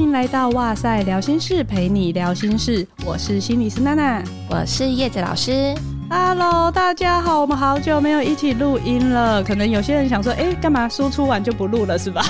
[0.00, 2.86] 迎来到哇塞聊心事，陪你聊心事。
[3.04, 5.74] 我是心理师娜娜，我是叶子老师。
[6.08, 9.44] Hello，大家好，我们好久没有一起录音了。
[9.44, 12.24] 可能有些人想说，哎，干嘛输出完就不录了，是吧？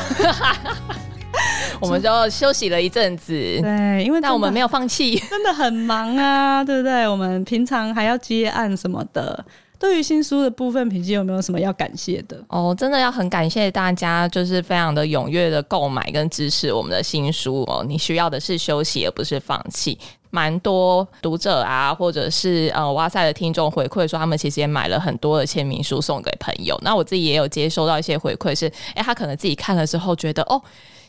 [1.81, 7.07] 我们就休息了一阵子，对，因为但我们没有放弃，真的很忙啊，对不对？
[7.07, 9.45] 我们平常还要接案什么的。
[9.81, 12.39] 对于新书的部分，品姬有没有什么要感谢的？
[12.49, 17.83] 哦，真的要很感谢大家，就是非常的踊跃的购买跟支持我们的新书哦。
[17.89, 19.99] 你需要的是休息，而不是放弃。
[20.29, 26.79] 蛮多读者啊，或者是呃哇塞的听众回馈说，他们其实也买了很多的签名书送给朋友。
[26.83, 30.61] 那我自己也有接收到一些回馈，是哎，他可能自己看了之后觉得哦。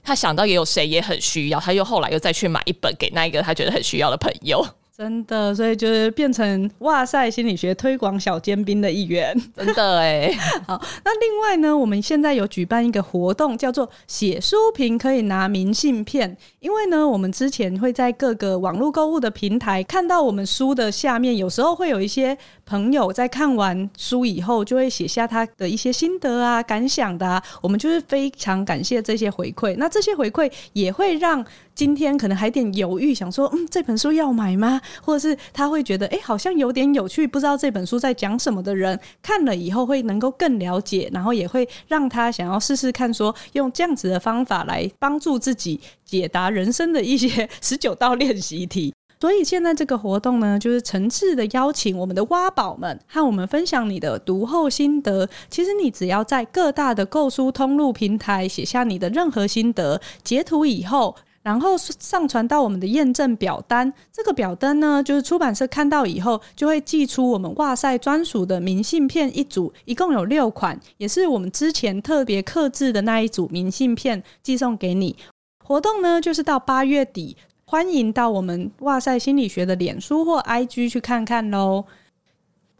[0.03, 4.65] 他想到也有谁也很需要，他又后来又再去买一本给那一个他觉得很需要的朋友。
[5.02, 10.32] 真的，所以就是变成哇塞心理学推广小尖兵的一员， 真的哎。
[10.68, 16.38] 好，那另外呢，我们现在有举办一个活动，叫做写书评可以拿明信片。
[16.60, 27.41] 因为呢，我们之前会在各个网络购物的平台看到我们书的下面，有时候会有一些朋友在看完书以后，就会写下他的一些心得啊、感想的啊。
[27.60, 29.76] 我们就是非常感谢这些回馈。
[29.80, 31.43] 那这些回馈也会让
[31.74, 34.80] 今天可能还有点犹豫，想说，嗯，这本书要买吗？
[35.02, 48.94] 或者是他会觉得，哎，好像有点有趣，不知道这本书在讲什么的人，看了以后会能够更了解，然后也会让他想要试试看，说用这样子的方法来帮助自己解答人生的一些 十九道练习题。
[49.20, 55.30] 所以现在这个活动呢，就是诚挚的邀请我们的挖宝们和我们分享你的读后心得。
[55.49, 61.16] 其实你只要在各大的购书通路平台写下你的任何心得，截图以后。
[61.43, 75.16] 然后上传到我们的验证表单，这个表单呢，就是出版社看到以后，就会寄出我们哇塞专属的明信片一组，一共有六款，也是我们之前特别刻制的那一组明信片寄送给你。
[75.63, 77.35] 活动呢，就是到八月底，
[77.66, 81.85] 欢迎到我们哇塞心理学的脸书或 IG 去看看喽。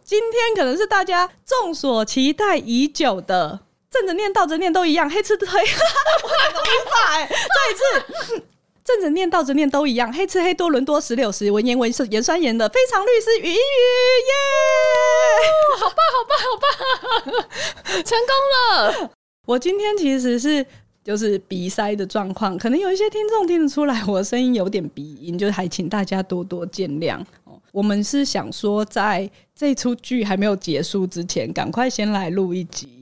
[0.04, 3.62] 今天可能是大家众所期待已久的。
[3.90, 8.44] 正着念倒着念都一样，黑吃黑， 我很容易发哎， 再一次，
[8.84, 13.58] 正着念倒着念都一样，黑吃黑多伦多石榴石文言文是盐酸盐的非常律师语音语
[14.30, 14.34] 耶
[15.46, 15.78] ，yeah!
[15.78, 16.46] 好棒好棒好
[17.94, 18.34] 棒，成功
[19.06, 19.12] 了！
[19.46, 20.66] 我今天其实是
[21.04, 27.20] 就是鼻塞的状况，可能有一些听众听得出来我的声音有点鼻音，就还请大家多多见谅。
[27.72, 33.01] 我们是想说，在这出剧还没有结束之前，赶快先来录一集。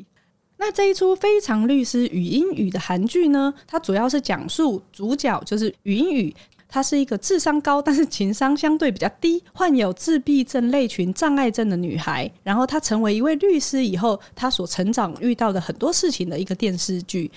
[0.62, 6.36] 那这一出《非常律师禹英语》的韩剧呢，它主要是讲述主角就是禹英禑，
[6.68, 12.30] 她是一个智商高但是情商相对比较低，患有自闭症类群障碍症的女孩。
[12.44, 17.32] 然后她成为一位律师以后，她所成长遇到的很多事情的一个电视剧。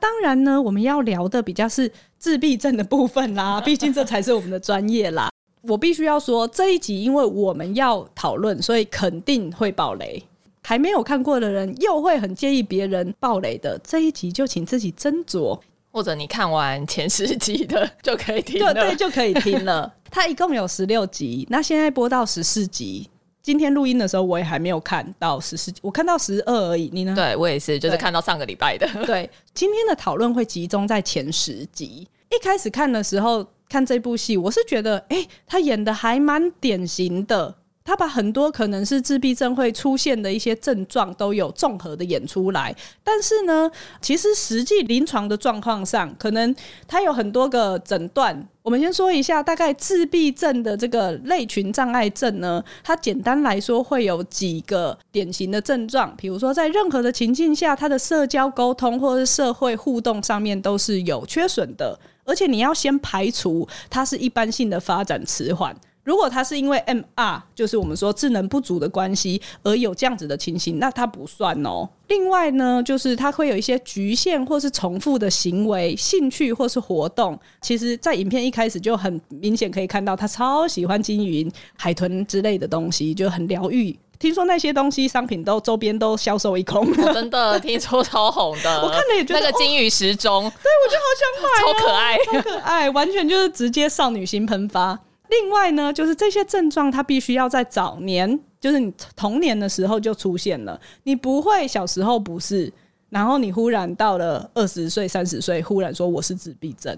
[0.00, 5.28] 当然呢，我们要聊的比较是自闭症的部分啦， 毕竟这才是我们的专业啦。
[5.62, 10.22] 我必须要说，这一集因为我们要讨论，所以肯定会爆雷。
[10.62, 15.58] 还没有看过的人，又会很介意别人暴雷的这一集，就请自己斟酌，
[15.90, 19.92] 或者你看完前十集的就可以听了，对，对，就可以听了。
[20.10, 23.08] 它一共有十六集，那现在播到十四集。
[23.40, 26.90] 今天录音的时候，我也还没有看到十四集，我看到十二而已。
[26.92, 27.14] 你呢？
[27.14, 28.86] 对，我也是，就是看到上个礼拜的。
[29.06, 32.06] 对，今天的讨论会集中在前十集。
[32.30, 37.54] 一开始看的时候，看这部戏，我是觉得，哎、欸，他演的还蛮典型的。
[37.88, 43.70] 他把很多可能是自闭症会出现的一些症状都有综合的演出来，但是呢，
[44.02, 46.54] 其实实际临床的状况上，可能
[46.86, 48.46] 他有很多个诊断。
[48.62, 65.74] 我们先说一下，大概自闭症的这个类群障碍症呢，它简单来说会有几个典型的症状，比如说在任何的情境下，他的社交沟通或是社会互动上面都是有缺损的，而且你要先排除它是一般性的发展迟缓。
[66.08, 71.86] 如果他是因为 MR，就是我们说智能不足的关系而有这样子的情形，那他不算哦。
[72.06, 77.38] 另外呢，就是他会有一些局限或是重复的行为、兴趣或是活动。
[77.60, 81.46] 其实，在影片一开始就很明显可以看到，他超喜欢金鱼、
[81.76, 83.94] 海豚之类的东西，就很疗愈。
[84.18, 88.82] 听说那些东西商品都周边都销售一空，哦， 真的听说超红的。
[88.82, 94.98] 我看了也觉得那个金鱼时钟，哦，对我就好想买，超可爱，超可爱，完全就是直接少女心喷发。
[95.28, 100.80] 另外呢，就是这些症状，它必须要在早年，就是你童年的时候就出现了。
[101.04, 102.72] 你不会小时候不是，
[103.10, 106.96] 然后你忽然到了二十岁、三十岁，忽然说我是自闭症。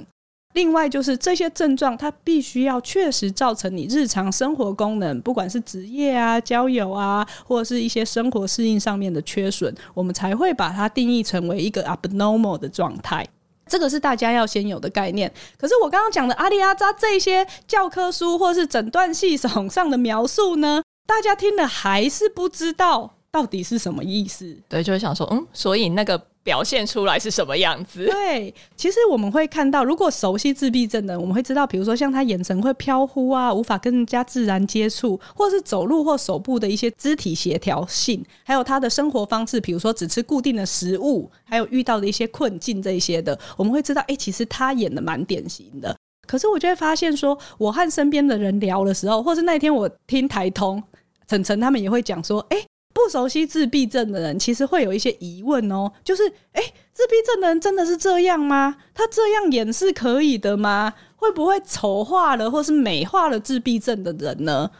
[0.54, 13.24] 另外就是这些症状，它必须要确实造成你日常生活功能，不管是职业啊、交友啊，或者是一些生活适应上面的缺损，我们才会把它定义成为一个 abnormal 的状态。
[13.70, 15.32] 这个是大家要先有的概念。
[15.56, 24.58] 可是我刚刚讲的阿里阿扎这些教科书或是诊断系统上的描述呢，大家听了还是不知道到底是什么意思。
[24.68, 26.29] 对，就是想说，嗯，所以那个。
[26.42, 28.06] 表现出来是什么样子？
[28.06, 45.94] 对，其实我们会看到，如果熟悉自闭症的，我们会知道，比如说像他眼神会飘忽啊，无法跟人家自然接触，或是走路或手部的一些肢体协调性，还有他的生活方式，比如说只吃固定的食物，还有遇到的一些困境这些的，我们会知道，哎、其实他演的蛮典型的。
[46.26, 50.80] 可是我就会发现说，我和身边的人聊的时候，或是那天我听台通
[51.26, 52.56] 晨晨他们也会讲说，哎、
[52.92, 58.76] 不熟悉自闭症的人，其实会有一些疑问哦，就是，哎，自闭症的人真的是这样吗？
[58.92, 60.92] 他这样演是可以的吗？
[61.16, 64.70] 会不会丑化了或是美化了自闭症的人呢？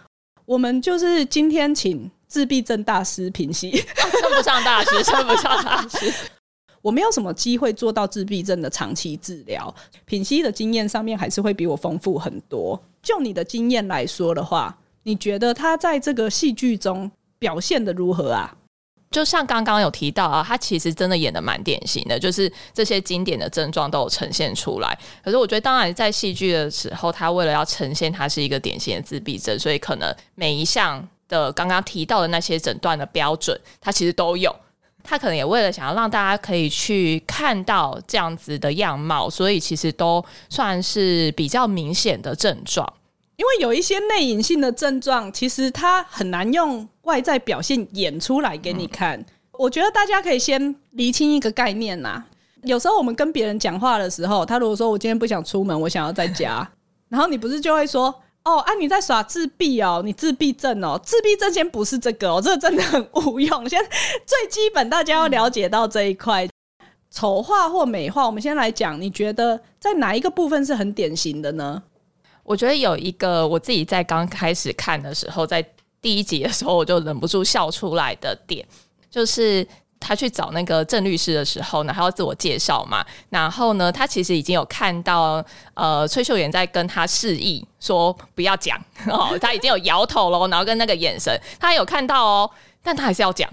[0.45, 6.13] 我们就是今天请自闭症大师品析，称不上大师， 称不上大师。
[6.83, 9.73] 我没有什么机会做到自闭症的长期治疗，
[10.07, 12.83] 品析的经验上面还是会比我丰富很多。
[13.03, 17.11] 就你的经验来说的话，你觉得他在这个戏剧中？
[17.41, 18.55] 表现的如何啊？
[19.11, 24.97] 就像刚刚有提到啊，他其实真的演得蛮典型的，就是这些经典的症状都有呈现出来。
[25.25, 34.55] 可是我觉得，当然在戏剧的时候，他为了要呈现他是一个典型的自闭症，所以可能每一项的刚刚提到的那些诊断的标准，他其实都有。
[35.03, 42.87] 他可能也为了想要让大家可以去看到这样子的样貌，所以其实都算是比较明显的症状。
[43.41, 49.25] 因为有一些内隐性的症状，其实他很难用外在表现演出来给你看。
[49.53, 52.23] 我觉得大家可以先厘清一个概念呐、
[52.65, 56.71] 有时候我们跟别人讲话的时候，他如果说我今天不想出门，我想要在家，
[57.09, 58.15] 然后你不是就会说
[58.45, 63.67] 哦，啊你在耍自闭哦，你自闭症哦，自闭症先不是这个哦，这个真的很无用。
[63.67, 63.83] 先
[64.27, 66.47] 最基本大家要了解到这一块，
[67.11, 71.83] 丑化或美化，我们先来讲，你觉得在哪一个部分是很典型的呢？
[72.51, 75.65] 我觉得有一个我自己在刚开始看的时候，在
[76.03, 78.67] 第一集的时候，我就忍不住笑出来的点，
[79.09, 79.65] 就是
[80.01, 85.45] 他去找那个郑律师的时候呢，他要自我介绍嘛，然后呢，他其实已经有看到
[85.75, 88.77] 呃崔秀妍在跟他示意说不要讲
[89.07, 92.51] 哦，他已经有摇头了，然后跟那个眼神，他有看到哦，
[92.83, 93.49] 但他还是要讲，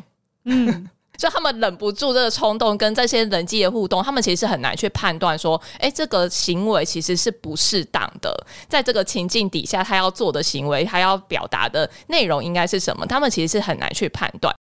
[0.46, 0.90] 嗯。
[1.18, 8.46] 就他们忍不住这个冲动，跟这些人际的互动，他们其实是很难去判断说，哎，这个行为其实是不适当的。
[8.70, 13.06] 在这个情境底下，他要做的行为，他要表达的内容应该是什么？
[13.06, 14.54] 他们其实是很难去判断。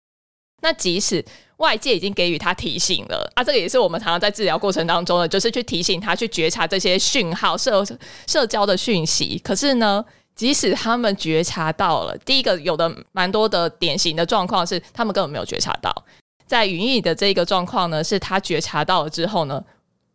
[0.63, 1.23] 那即使
[1.57, 7.85] 外界已经给予他提醒了，啊，这个也是我们常常在治疗过程当中的，就是去提醒他去觉察这些讯号、社
[8.25, 9.39] 社交的讯息。
[9.43, 10.03] 可是呢，
[10.35, 15.93] 即使他们觉察到了，第一个有的蛮多的典型的状况是，他们根本没有觉察到。
[16.47, 19.61] 在云颖的这个状况呢，是他觉察到了之后呢，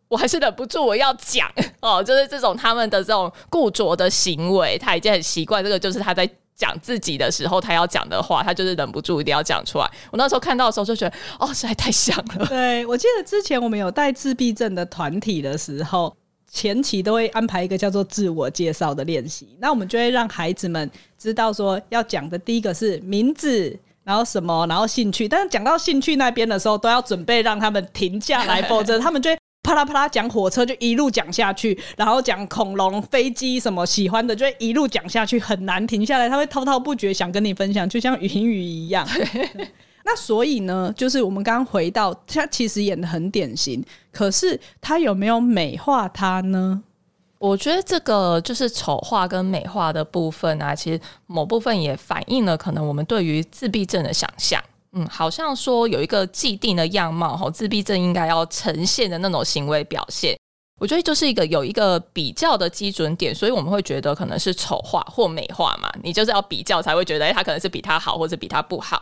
[0.07, 1.49] 我还是忍不住我要讲
[1.79, 9.89] 哦，就是这种他们的这种固着的行为，他已经很习惯这个，就是他在讲自己的时候，他要讲的话，他就是忍不住一定要讲出来。
[10.11, 12.45] 我那时候看到的时候就觉得，哦，实在太像了。
[12.49, 16.15] 对，我记得之前我们有带自闭症的团体的时候，
[16.51, 23.77] 前期都会安排一个叫做自我介绍的练习，那我们就会让孩子们知道说，要讲的第一个是名字。
[24.03, 36.27] 然后什么，然后兴趣，但是讲到兴趣那边的时候，都要准备让他们停下来，否则他们就会啪啦啪啦讲火车，就一路讲下去，然后讲恐龙、飞机什么喜欢的，就会一路讲下去，很难停下来。
[36.27, 39.07] 他会滔滔不绝想跟你分享，就像云雨一样。
[40.05, 43.81] 那所以呢，就是我们刚刚回到，他其实演的很典型，
[44.11, 46.83] 可是他有没有美化他呢？
[47.43, 50.97] 我觉得这个就是丑化跟美化的部分啊，其实
[51.27, 60.39] 某部分也反映了可能我们对于自闭症的想象，嗯，好像说有一个既定的样貌，哈，自闭症应该要呈现的那种行为表现，
[60.79, 69.01] 我觉得就是一个有一个比较的基准点，所以我们会觉得可能是丑化或美化嘛，你就是要比较才会觉得，哎，他可能是比他好，或者比他不好。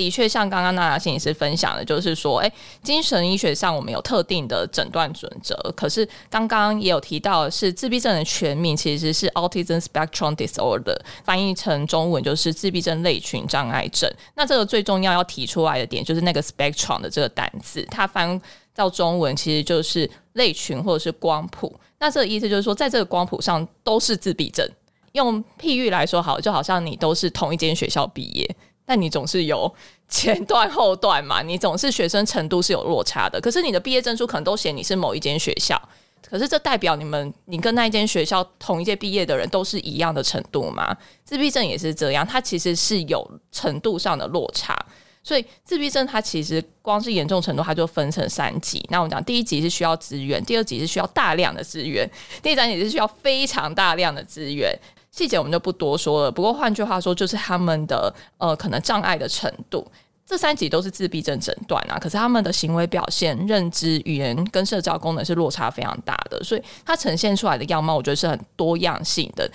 [0.00, 2.50] 的确，像刚刚娜娜心理师分享的，就是说，哎，
[2.82, 5.54] 精神医学上我们有特定的诊断准则。
[5.76, 14.10] 可是刚刚也有提到，是自闭症的全名其实是 Autism Spectrum Disorder，翻译成中文就是自闭症类群障碍症。
[14.34, 18.40] 那这个最重要要提出来的点，就是那个 spectrum 的这个单词，它翻
[18.74, 21.78] 到中文其实就是类群或者是光谱。
[21.98, 24.66] 那这个意思就是说，在这个光谱上都是自闭症。
[25.12, 28.56] 用譬喻来说，好，就好像你都是同一间学校毕业。
[28.90, 29.72] 但你总是有
[30.08, 33.40] 前段后段嘛，你总是学生程度是有落差的。
[33.40, 35.80] 可是你的毕业证书可能都写你是某一间学校，
[36.28, 40.96] 可是这代表你们你跟那一间学校同一届毕业的人都是一样的程度吗？
[41.24, 44.76] 自闭症也是这样，它其实是有程度上的落差。
[45.22, 48.84] 所以自闭症它其实光是严重程度，它就分成三级。
[48.90, 52.10] 那我们讲第一级是需要资源，第二级是需要大量的资源，
[52.42, 54.76] 第三级是需要非常大量的资源。
[55.10, 56.30] 细节我们就不多说了。
[56.30, 59.86] 不过换句话说，就是他们的呃可能障碍的程度，
[60.24, 61.98] 这三级都是自闭症诊断啊。
[61.98, 69.50] 可是他们的行为表现、认知、语言跟社交功能是落差非常大的，所以它呈现出来的样貌，我觉得是很多样性的。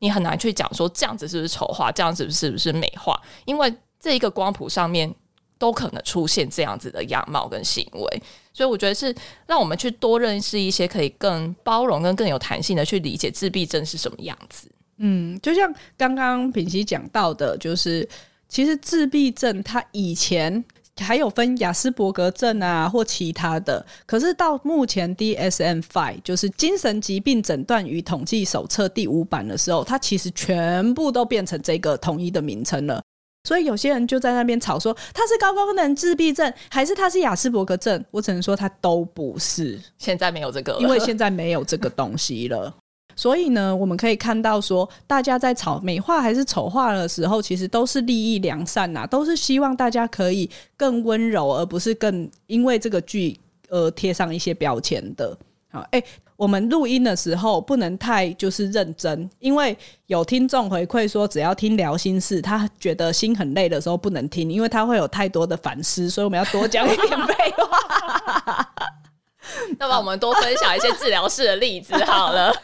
[0.00, 5.12] 你很难去讲说这样子是不是丑化，这样子是不是美化，因为这一个光谱上面
[5.58, 8.22] 都可能出现这样子的样貌跟行为，
[8.52, 9.12] 所以我觉得是
[9.46, 14.70] 让我们去多认识一些可以更包容跟更有弹性的去理解自闭症是什么样子。
[14.98, 18.08] 嗯，就像刚刚品熙讲到的，就是
[18.48, 20.64] 其实自闭症它以前。
[21.00, 23.86] 还有分雅斯伯格症啊，或其他的。
[24.04, 33.00] 可是到目前 DSM-5 就是精神疾病诊断与统计手册第五版的时候，它其实全部都变成这个统一的名称了。
[33.44, 38.04] 所以有些人就在那边吵说，他是高功能自闭症，还是他是雅斯伯格症？
[38.10, 39.78] 我只能说他都不是。
[39.98, 42.74] 现在没有这个，因为现在没有这个东西了。
[43.18, 53.36] 所以呢，我们可以看到说，大家在炒美化还是丑化的时候，其实都是利益良善呐，都是希望大家可以更温柔，而不是更因为这个剧
[53.70, 55.36] 而贴上一些标签的。
[55.72, 56.00] 好，哎，
[56.36, 68.72] 我们录音的时候不能太就是认真，因为有听众回馈说，只要听聊心事，他觉得心很累的时候不能听，因为他会有太多的反思，所以我们要多讲一点废话。
[69.78, 72.52] 那么我们多分享一些治疗室的例子好了。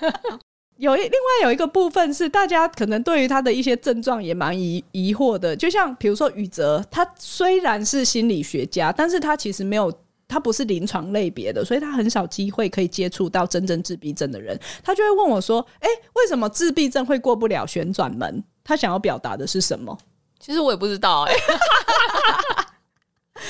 [0.77, 9.93] 有一另外有一个部分是大家可能对于他的一些症状也蛮疑疑惑的，就像比如说宇哲，他虽然是心理学家，但是他其实没有，
[10.27, 14.59] 他不是临床类别的，所以他很少机会可以接触到真正自闭症的人。
[14.83, 18.43] 他就会问我说：“哎、欸，为什么自闭症会过不了旋转门？
[18.65, 19.97] 他想要表达的是什么？”
[20.41, 21.39] 其实我也不知道哎、欸。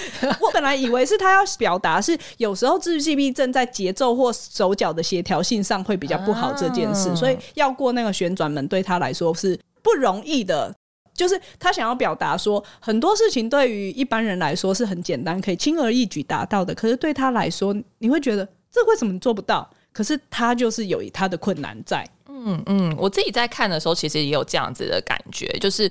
[0.40, 10.74] 我本来以为是他要表达是有时候自闭症在节奏或手脚的协调性上会比较不好这件事，所以要过那个旋转门对他来说是不容易的。
[11.14, 19.70] 就是他想要表达说很多事情对于一般人来说是很简单，可以轻而易举达到的，可是对他来说，你会觉得这为什么做不到？
[19.92, 22.04] 可是他就是有他的困难在。
[22.28, 25.88] 嗯嗯，我自己在看的时候，其实也有这样子的感觉，就是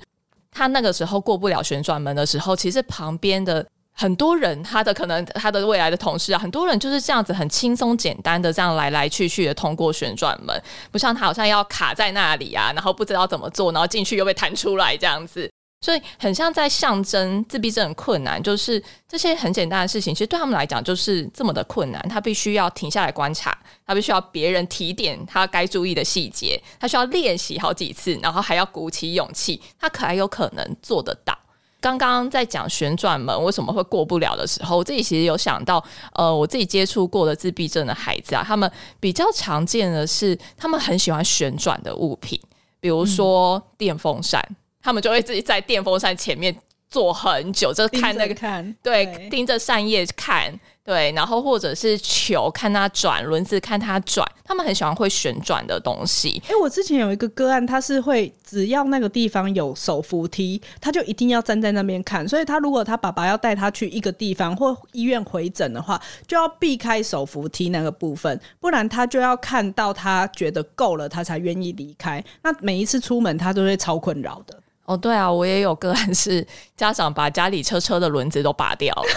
[0.50, 3.66] 他那个时候过不了旋转门的时候，其实旁边的。
[3.96, 10.60] 很多人，他的可能他的未来的同事啊，很多人就是这样子很轻松简单的这样来来去去的通过旋转门，
[10.90, 15.48] 不像他好像要卡在那里啊，然后不知道怎么做，然后进去又被弹出来这样子，
[15.80, 31.38] 所以很像在象征自闭症很困难，就是这些很简单的事情，其实对他们来讲就是这么的困难，他必须要停下来观察，他必须要别人提点他该注意的细节，他需要练习好几次，然后还要鼓起勇气，他可还有可能做得到。
[31.84, 42.40] 刚刚在讲旋转门为什么会过不了的时候，我自己其实有想到，呃，我自己接触过的自闭症的孩子啊，他们比较常见的是，他们很喜欢旋转的物品，
[42.80, 46.56] 比如说电风扇，嗯、他们就会自己在电风扇前面
[46.88, 50.58] 坐很久，就看那个看，对，对盯着扇叶看。
[50.84, 56.42] 对，然后或者是球，看它转轮子，看它转，他们很喜欢会旋转的东西。
[56.46, 62.28] 哎，我之前有一个个案，他是会只要那个地方有手扶梯，他就一定要站在那边看。
[62.28, 72.22] 所以他如果他爸爸要带他去一个地方或医院回诊的话，就要避开手扶梯那个部分，不然他就要看到他觉得够了，他才愿意离开。
[72.42, 74.54] 那每一次出门，他都会超困扰的。
[74.84, 79.08] 哦，对啊，我也有个案是家长把家里车车的轮子都拔掉了。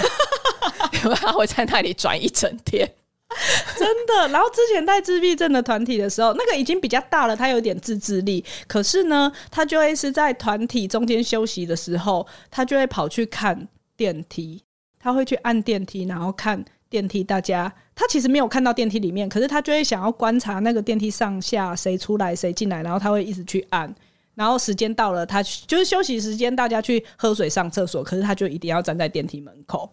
[1.16, 2.90] 他会在那里转一整天，
[3.78, 4.28] 真的。
[4.30, 8.44] 然后之前带自闭症的团体的时候，那个已经比较大了，他有点自制力。
[8.68, 14.62] 可是呢，他就会是在团体中间休息的时候，他就会跑去看电梯，
[15.00, 17.24] 他会去按电梯，然后看电梯。
[17.24, 23.94] 大家他其实没有看到电梯里面，可是他就会想要观察那个电梯上下谁出来谁进来，然后他会一直去按。
[24.36, 29.92] 然后时间到了，他就是休息时间，大家去喝水、上厕所，可是他就一定要站在电梯门口。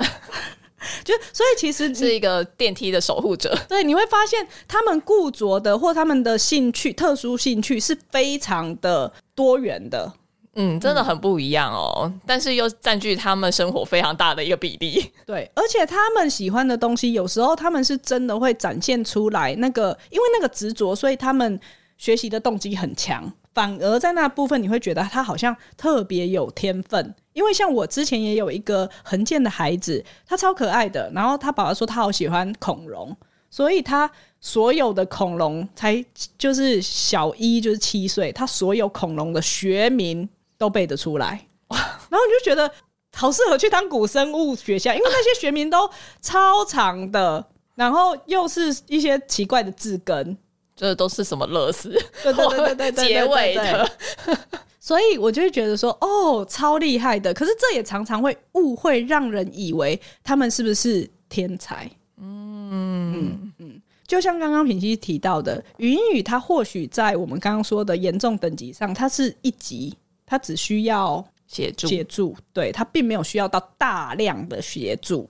[1.04, 3.56] 就所以其实是一个电梯的守护者。
[3.68, 10.12] 对，你会发现他们固着的或他们的兴趣、特殊兴趣是非常的多元的。
[10.56, 12.02] 嗯，真的很不一样哦。
[12.04, 15.10] 嗯、但是又占据他们生活非常大的一个比例。
[15.24, 19.54] 对，而且他们喜欢的东西，有时候他们是真的会展现出来。
[19.56, 21.58] 那个因为那个执着，所以他们
[21.96, 23.32] 学习的动机很强。
[23.52, 27.14] 反而在那部分，你会觉得他好像特别有天分。
[27.32, 31.10] 因为像我之前也有一个横健的孩子，他超可爱的。
[31.14, 33.16] 然后他爸爸说他好喜欢恐龙，
[33.50, 36.04] 所以他所有的恐龙才
[36.36, 40.28] 就是小一就是七岁，他所有恐龙的学名
[40.58, 41.46] 都背得出来。
[41.68, 42.70] 然后你就觉得
[43.14, 45.88] 好适合去当古生物学家，因为那些学名都
[46.20, 47.44] 超长的，
[47.76, 50.36] 然后又是一些奇怪的字根，
[50.80, 51.90] 这都是什么乐事？
[52.22, 53.90] 对对对 对对，结尾的。
[54.80, 57.34] 所以我就会觉得说，哦，超厉害的。
[57.34, 61.84] 可是这也常常会误会，让人以为他们是不是天才？
[62.16, 63.82] 嗯嗯嗯。
[64.06, 69.94] 就像刚刚品熙提到的，语音语它或许在我们刚刚说的严重等级上，它是一级，
[70.24, 75.28] 它只需要协助协助，对，它并没有需要到大量的协助。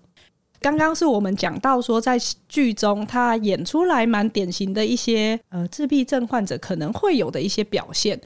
[0.60, 8.20] 刚刚是我们讲到说，在剧中他演出来蛮典型的一些呃自闭症患者可能会有的一些表现，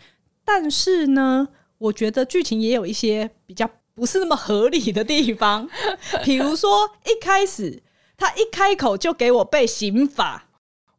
[0.44, 1.48] 但是呢，
[1.78, 5.68] 我觉得剧情也有一些比较不是那么合理的地方，
[6.24, 7.82] 比如说一开始。
[8.16, 10.46] 他一开口就给我背刑法，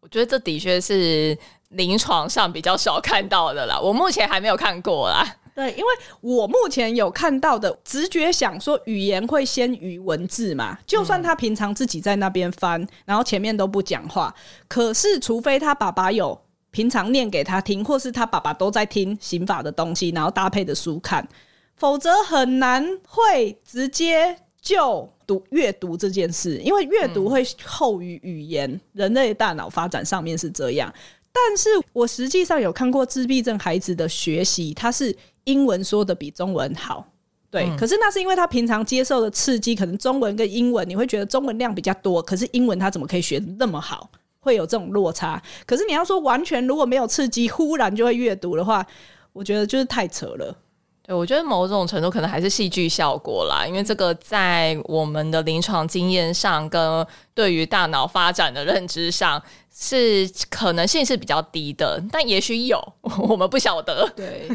[0.02, 1.36] 我觉得这的确是
[1.70, 3.80] 临床上比较少看到的啦。
[3.80, 5.26] 我目前还没有看过啦。
[5.56, 5.86] 对，因为
[6.22, 10.78] 我目前有看到的直觉想说，语言会先于文字嘛。
[10.86, 14.36] 就算他平常自己在那边翻，嗯，然后前面都不讲话，
[14.68, 16.40] 可是除非他爸爸有
[16.72, 21.28] 平常念给他听，或是他爸爸都在听刑法的东西，然后搭配的书看，
[21.76, 25.10] 否则很难会直接就。
[25.28, 30.94] 读阅读这件事，因为阅读会后于语言，嗯，人类大脑发展上面是这样。
[31.34, 37.08] 但是我实际上有看过自闭症孩子的学习，他是英文说的比中文好，
[37.50, 37.78] 对，嗯。
[37.78, 44.10] 可是那是因为他平常接受的刺激，可能中文跟英文，你会觉得中文量比较多，可是英文他怎么可以学得那么好？
[44.40, 45.42] 会有这种落差。
[45.66, 48.86] 可是你要说完全如果没有刺激，忽然就会阅读的话，
[49.34, 50.56] 我觉得就是太扯了。
[51.02, 59.42] 对，我觉得某种程度可能还是戏剧效果啦，因为这个在我们的临床经验上，跟对于大脑发展的认知上，
[59.76, 64.08] 是可能性是比较低的，但也许有，我们不晓得。
[64.16, 64.48] 对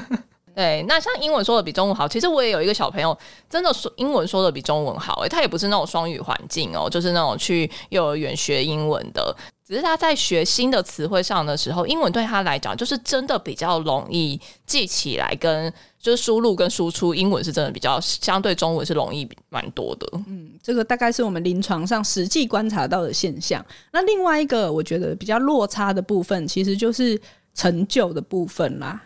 [0.60, 3.16] 对，那像英文说的比中文好，其实我也有一个小朋友，
[3.48, 9.34] 真的说英文说的比中文好，诶，他也不是那种双语环境哦，就是那种去幼儿园学英文的。
[9.66, 20.06] 只是他在学新的词汇上的时候，英文对他来讲就是真的比较容易记起来，跟就是输入跟输出，英文是真的比较相对中文是容易蛮多的。
[20.26, 23.64] 嗯，这个大概是我们临床上实际观察到的现象。
[23.92, 27.18] 那另外一个我觉得比较落差的部分，其实就是
[27.54, 29.00] 成就的部分啦。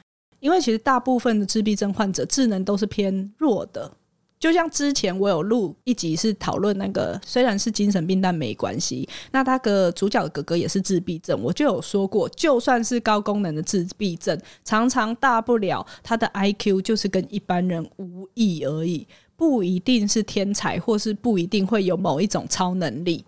[0.44, 3.90] 因为其实大部分的自闭症患者智能都是偏弱的。
[4.38, 9.08] 就像之前我有录一集是讨论那个，虽然是精神病，但没关系。
[9.32, 23.24] 那他的主角的哥哥也是自闭症，我就有说过，就算是高功能的自闭症，常常大不了他的 IQ 就是跟一般人无异而已，不一定是天才，或是不一定会有某一种超能力。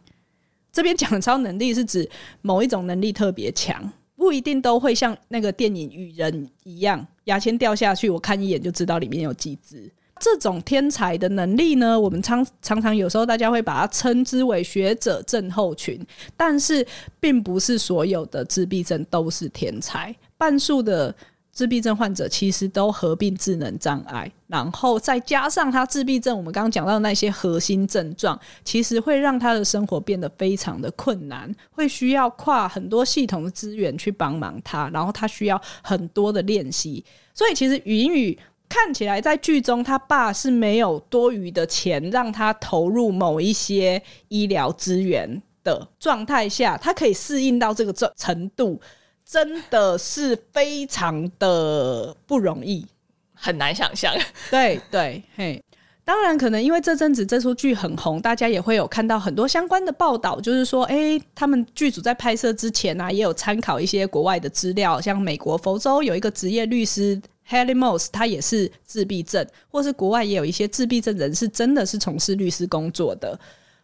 [0.71, 2.07] 这边讲的超能力是指
[2.43, 9.91] 某一种能力特别强，不一定都会像那个电影雨人一样，牙签掉下去，我看一眼就知道里面有几只。
[10.19, 16.01] 这种天才的能力呢，我们常常常有时候大家会把它称之为学者症候群，
[16.35, 16.85] 但是
[17.21, 21.15] 并不是所有的自闭症都是天才，半数的
[21.57, 38.39] 自闭症患者其实都合并智能障碍，然后再加上他自闭症，我们刚刚讲到那些核心症状，其实会让他的生活变得非常的困难，会需要跨很多系统的资源去帮忙他，然后他需要很多的练习，所以其实云雨。
[38.69, 48.81] 看起来在剧中，他爸是没有多余的钱让他投入某一些医疗资源的状态下，他可以适应到这个程程度，
[49.29, 52.87] 真的是非常的不容易，
[53.35, 54.15] 很难想象。
[54.51, 55.61] 对对，嘿，
[56.05, 67.21] 当然可能因为这阵子这出剧很红，大家也会有看到很多相关的报道，就是说，哎、欸，他们剧组在拍摄之前啊，也有参考一些国外的资料，像美国佛州有一个职业律师。
[67.49, 73.39] Haley Moss，他也是自闭症，或是国外也有一些自闭症人士，真的是从事律师工作的。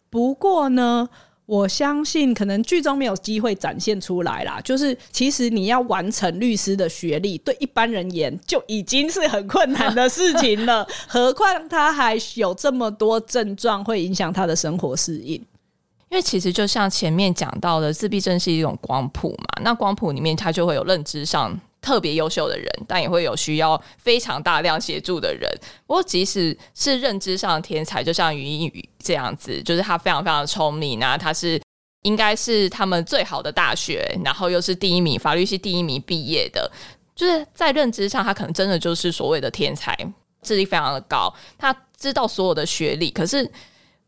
[0.09, 1.07] 不过呢，
[1.45, 4.61] 我相信可能剧中没有机会展现出来啦。
[4.63, 15.35] 就是其实你要完成律师的学历，对一般人言就已经是很困难的事情了， 何况他还有这么多症状会影响他的生活适应。
[16.09, 21.59] 因为其实就像前面讲到的，自闭症是一种光谱嘛，那光谱里面它就会有认知上。
[21.83, 25.47] 特别优秀的人，但也会有需要非常大量协助的人。
[25.85, 31.61] 不过，即使是认知上的天才，就像语音语这样子，就是他非常非常聪明，那他是
[32.03, 36.71] 应该是他们最好的大学，然后又是第一名法律系第一名毕业的，
[37.13, 39.93] 就是在认知上，他可能真的就是所谓的天才，
[40.41, 43.11] 智力非常的高，他知道所有的学历。
[43.11, 43.51] 可是，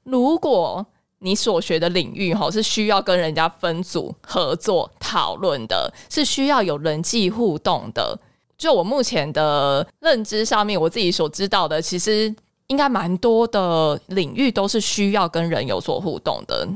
[0.03, 0.85] 如果
[1.19, 8.17] 你所学的领域哈，是需要跟人家分组合作讨论的，是需要有人际互动的。
[8.57, 12.33] 就我目前的认知上面，我自己所知道的，其实
[12.67, 16.67] 应该蛮多的领域都是需要跟人有所互动的。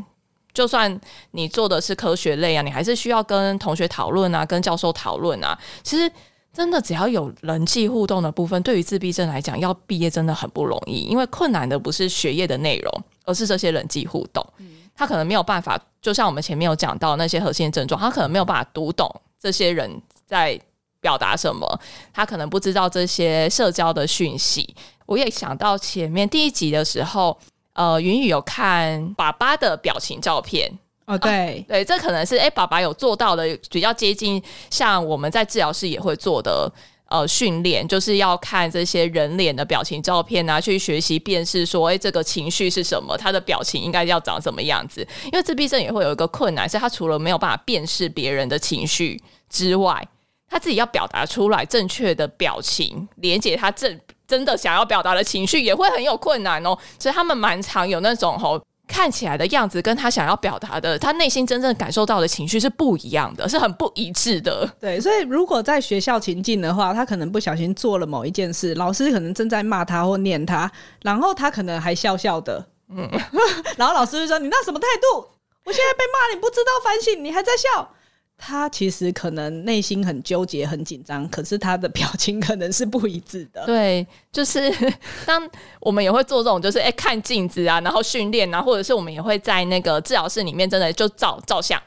[0.54, 0.99] 就算
[1.32, 5.58] 你做的是科学类啊，你还是需要跟同学讨论啊，跟教授讨论啊。
[5.84, 6.12] 其实
[6.52, 11.04] 真的只要有人际互动的部分，对于自闭症来讲，要毕业真的很不容易。
[11.04, 14.46] 因为困难的不是学业的内容，而是这些人际互动。
[14.96, 20.60] 他可能没有办法，就像我们前面有讲到那些核心症状，他可能没有办法读懂这些人在
[21.00, 21.80] 表达什么，
[22.12, 24.76] 他可能不知道这些社交的讯息。
[25.06, 27.38] 我也想到前面第一集的时候。
[27.74, 30.70] 呃，云雨有看爸爸的表情照片
[31.06, 36.70] 哦，对、啊、对，这可能是哎、欸，爸爸有做到的比较接近，像我们在治疗室也会做的
[37.10, 45.06] 呃训练，就是要看这些人脸的表情照片啊，去学习辨识说，哎、这个情绪是什么，他的表情应该要长什么样子。
[45.26, 50.08] 因为自闭症也会有一个困难，是他除了没有办法辨识别人的情绪之外，
[50.48, 54.00] 他自己要表达出来正确的表情，连接他正。
[54.28, 64.67] 真的想要表达的情绪也会很有困难哦，所以他们蛮常有那种吼看起来的样子跟他想要表达的，他内心真正感受到的情绪是不一样的，是很不一致的。
[64.80, 70.69] 对，所以如果在学校情境的话，他可能不小心做了某一件事，老师可能正在骂他或念他，
[71.04, 73.08] 然后他可能还笑笑的，嗯，
[73.78, 75.28] 然后老师就说：“你那什么态度？
[75.63, 77.88] 我现在被骂，你不知道反省，你还在笑。”
[78.39, 83.65] 他其实可能内心很纠结、很紧张，可是他的表情可能是不一致的。
[83.65, 84.73] 对，就是
[85.28, 85.47] 当
[85.82, 91.80] 我们也会做这种，就是哎、看镜子啊，然后训练啊，或者是我们也会在那个治疗室里面，真的就照照相。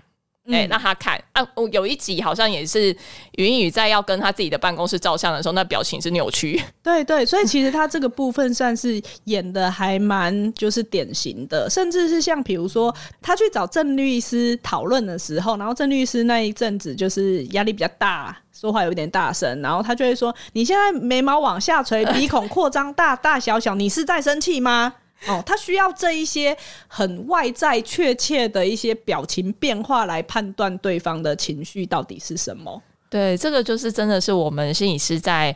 [0.50, 1.46] 哎、欸，让他看啊！
[1.54, 2.94] 我有一集好像也是
[3.36, 6.60] 云雨在要跟他自己的办公室照相的时候，那表情是扭曲。
[6.82, 24.94] 对对，所以其实他这个部分算是演的还蛮就是典型的，甚至是像比如说他去找郑律师讨论的时候，然后郑律师那一阵子就是压力比较大，说话有点大声，然后他就会说：“你现在眉毛往下垂，鼻孔扩张大大小小，你是在生气吗？”
[25.26, 26.56] 哦，他需要这一些
[26.88, 32.82] 很外在、确切的一些表情变化来判断对方的情绪到底是什么。
[33.08, 35.54] 对，这个就是真的是我们心理师在。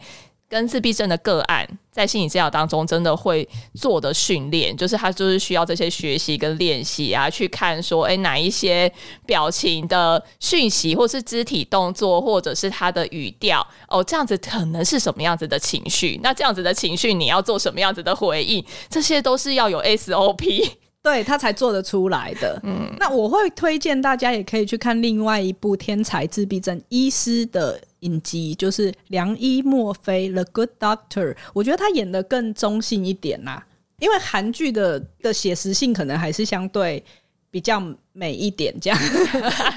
[0.49, 8.91] 跟自闭症的个案在心理治疗当中真的会做的训练，就是他就是需要这些学习跟练习啊，去看说，哎，哪一些
[9.25, 16.21] 表情的讯息，或是肢体动作，或者是他的语调，哦，这样子可能是什么样子的情绪？
[16.23, 18.65] 那这样子的情绪，你要做什么样子的回应？
[18.89, 20.71] 这些都是要有 SOP。
[21.03, 22.61] 对，他才做得出来的。
[22.65, 31.37] 嗯，那我会推荐大家也可以去看另外一部天才自闭症医师的影集，就是良医莫非 The Good Doctor。
[31.53, 33.67] 我觉得他演的更中性一点啦，
[34.01, 37.03] 因为韩剧的的写实性可能还是相对
[37.51, 37.83] 比较
[38.13, 38.99] 美一点这样。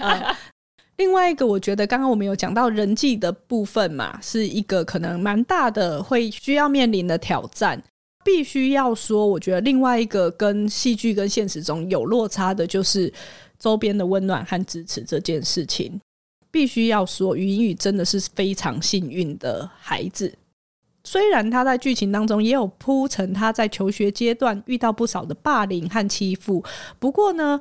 [0.01, 0.35] 嗯，
[0.97, 7.81] 另外一个，我觉得刚刚我们有讲到人际的部分嘛，是一个可能蛮大的会需要面临的挑战。
[8.25, 13.11] 必须要说，我觉得另外一个跟戏剧跟现实中有落差的，就是
[13.57, 15.99] 周边的温暖和支持这件事情。
[16.51, 20.33] 必须要说，云雨真的是非常幸运的孩子。
[21.03, 26.63] 虽然他在剧情当中也有铺陈他在求学阶段遇到不少的霸凌和欺负，
[26.99, 27.59] 不过呢，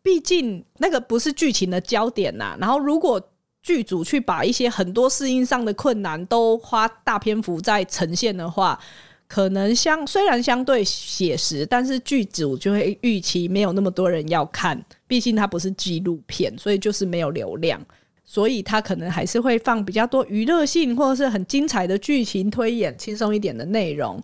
[0.00, 2.56] 毕竟那个不是剧情的焦点呐。
[2.58, 3.20] 然后，如果
[3.62, 8.78] 剧组去把一些很多适应上的困难都花大篇幅在呈现的话，
[9.26, 17.84] 可能相虽然相对写实，但是剧组就会预期没有那么多人要看，毕竟它不是纪录片，所以就是没有流量，
[18.30, 24.22] 所以他可能还是会放比较多娱乐性或者是很精彩的剧情推演，轻松一点的内容。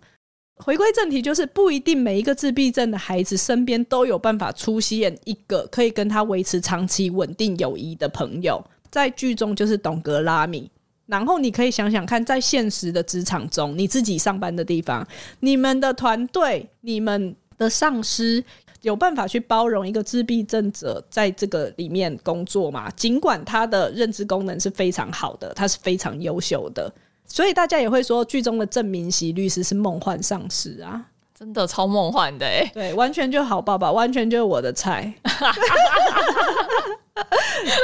[0.56, 10.70] 回归正题，就是不一定每一个自闭症的孩子身边都有办法出现一个可以跟他维持长期稳定友谊的朋友，在剧中就是董格拉米。
[11.06, 15.06] 然后你可以想想看，在现实的职场中，你自己上班的地方，
[15.40, 18.44] 你们的团队、你们的上司
[18.84, 22.88] 有办法去包容一个自闭症者在这个里面工作嘛？
[22.90, 26.92] 尽管他的认知功能是非常好的，他是非常优秀的，
[27.26, 31.06] 所以大家也会说，剧中的郑明熙律师是梦幻上司啊。
[31.36, 35.12] 真的超梦幻的哎，对，完全就好爸爸，完全就是我的菜。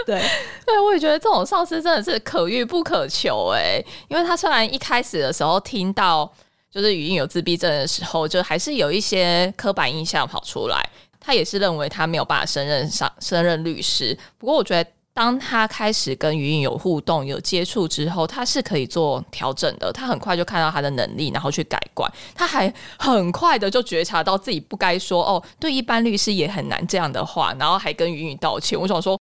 [0.06, 0.22] 对，
[0.64, 6.32] 对，我也觉得这种上司真的是可遇不可求哎，因为他虽然一开始的时候听到
[6.70, 14.16] 就是语音有自闭症的时候，就还是有一些刻板印象跑出来，他也是认为他没有办法胜任上胜任律师。
[14.38, 14.90] 不过我觉得。
[15.12, 19.92] 当他开始跟语音有互动、有接触之后，他是可以做调整的。
[19.92, 22.10] 他很快就看到他的能力，然后去改观。
[22.32, 28.80] 他还很快的就觉察到自己不该说“哦，对一般律师也很难”这样的话，然后还跟云云道歉。
[28.80, 29.19] 我想说，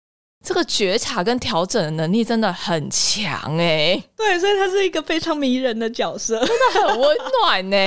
[0.45, 4.01] 这个觉察跟调整的能力真的很强哎。
[4.15, 7.77] 对，所以他是一个非常迷人的角色， 真的很温暖呢。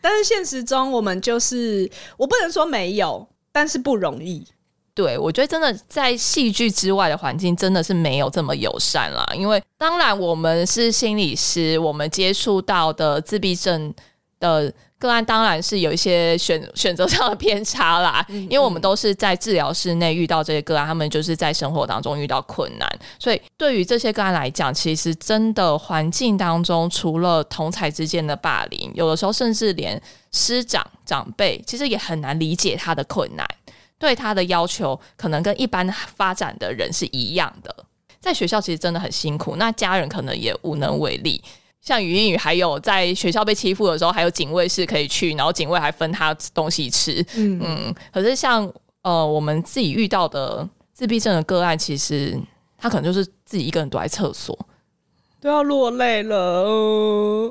[0.00, 1.88] 但是现实中我们就是，
[2.18, 4.44] 我不能说没有，但是不容易。
[4.94, 9.26] 对，我觉得真的在戏剧之外的环境真的是没有这么友善啦。
[9.34, 13.92] 因为当然我们是心理师，我们接触到的自闭症
[14.38, 18.24] 的个案当然是有一些选选择上的偏差啦。
[18.28, 30.00] 因为我们都是在治疗室内遇到这些个案，他们就是在生活当中遇到困难，所以对于这些个案来讲，其实真的环境当中除了同才之间的霸凌，有的时候甚至连
[30.32, 33.46] 师长长辈其实也很难理解他的困难。
[33.96, 37.74] 对他的要求可能跟一般发展的人是一样的，
[38.20, 41.42] 在学校其实真的很辛苦，那家人可能也无能为力。
[41.84, 47.24] 像语音语还有在学校被欺负的时候，还有警卫室可以去，然后警卫还分他东西吃。
[47.36, 47.94] 嗯嗯。
[48.10, 52.40] 可是像呃我们自己遇到的自闭症的个案，其实
[52.78, 54.58] 他可能就是自己一个人躲在厕所。
[55.44, 56.64] 都要落泪了。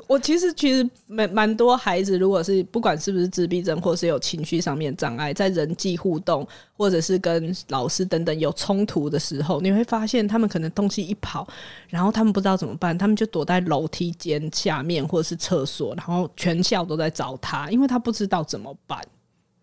[0.08, 6.44] 我其实其实蛮蛮多孩子，如果是不管是不是自闭症，或是有情绪上面障碍，在人际互动
[6.76, 11.46] 或者是跟老师等等有冲突的时候，你会发现他们可能东西一跑，
[11.88, 19.00] 然后他们不知道怎么办，他们就躲在楼梯间下面或者是厕所，然后全校都在找他，因为他不知道怎么办。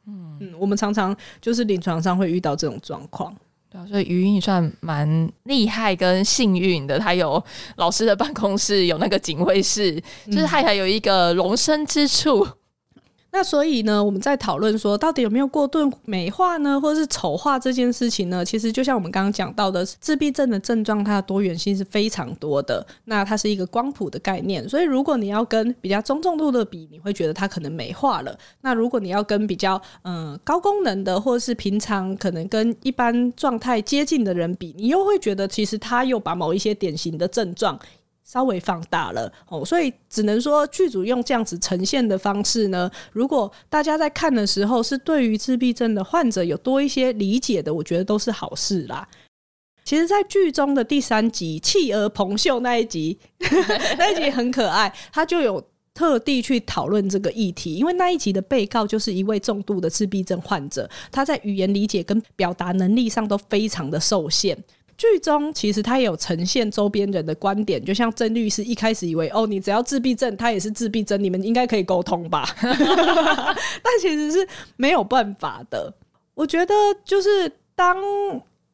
[0.07, 3.35] 嗯，我们常常就是临床上会遇到这种状况。
[3.71, 7.41] 对啊，所以余韵算蛮厉害跟幸运的，他有
[7.77, 9.95] 老师的办公室，有那个警卫室，
[10.27, 12.45] 就是他还有一个容身之处。
[13.33, 18.43] 那所以呢，我们在讨论说，到底有没有过度美化呢，或者是丑化这件事情呢？
[18.43, 22.85] 其实就像我们刚刚讲到的，自闭症的症状，它的多元性是非常多的。
[23.05, 28.37] 那它是一个光谱的概念，所以如果你要跟比较中重度的比，你会觉得它可能美化了。
[28.59, 37.79] 那如果你要跟比较嗯、高功能的，或是平常可能跟一般状态接近的人比，你又会觉得其实他又把某一些典型的症状。
[38.23, 49.07] 稍微放大了哦，所以只能说剧组用这样子呈现的方式呢，如果大家在看的时候是对于自闭症的患者有多一些理解的，我觉得都是好事啦。
[49.83, 53.17] 其实，在剧中的第三集《企鹅彭秀》那一集，
[53.97, 55.61] 那一集很可爱，他就有
[55.93, 64.55] 特地去讨论这个议题，因为那一集的被告就是一位重度的自闭症患者，他在语言理解跟表达能力上都非常的受限。
[65.01, 72.47] 剧中其实他也有呈现周边人的观点，就像曾律师一开始以为哦，你只要自闭症，他也是自闭症，你们应该可以沟通吧？
[72.61, 75.91] 但其实是没有办法的。
[76.35, 77.97] 我觉得就是当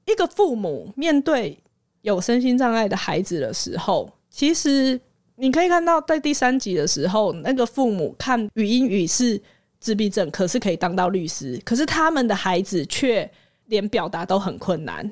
[0.06, 1.58] 一个父母面对
[2.02, 5.00] 有身心障碍的孩子的时候，其实
[5.38, 9.42] 你可以看到在第三集的时候，那个父母看语音语是
[9.80, 13.32] 自闭症，可是可以当到律师，可是他们的孩子却
[13.68, 15.10] 连表达都很困难。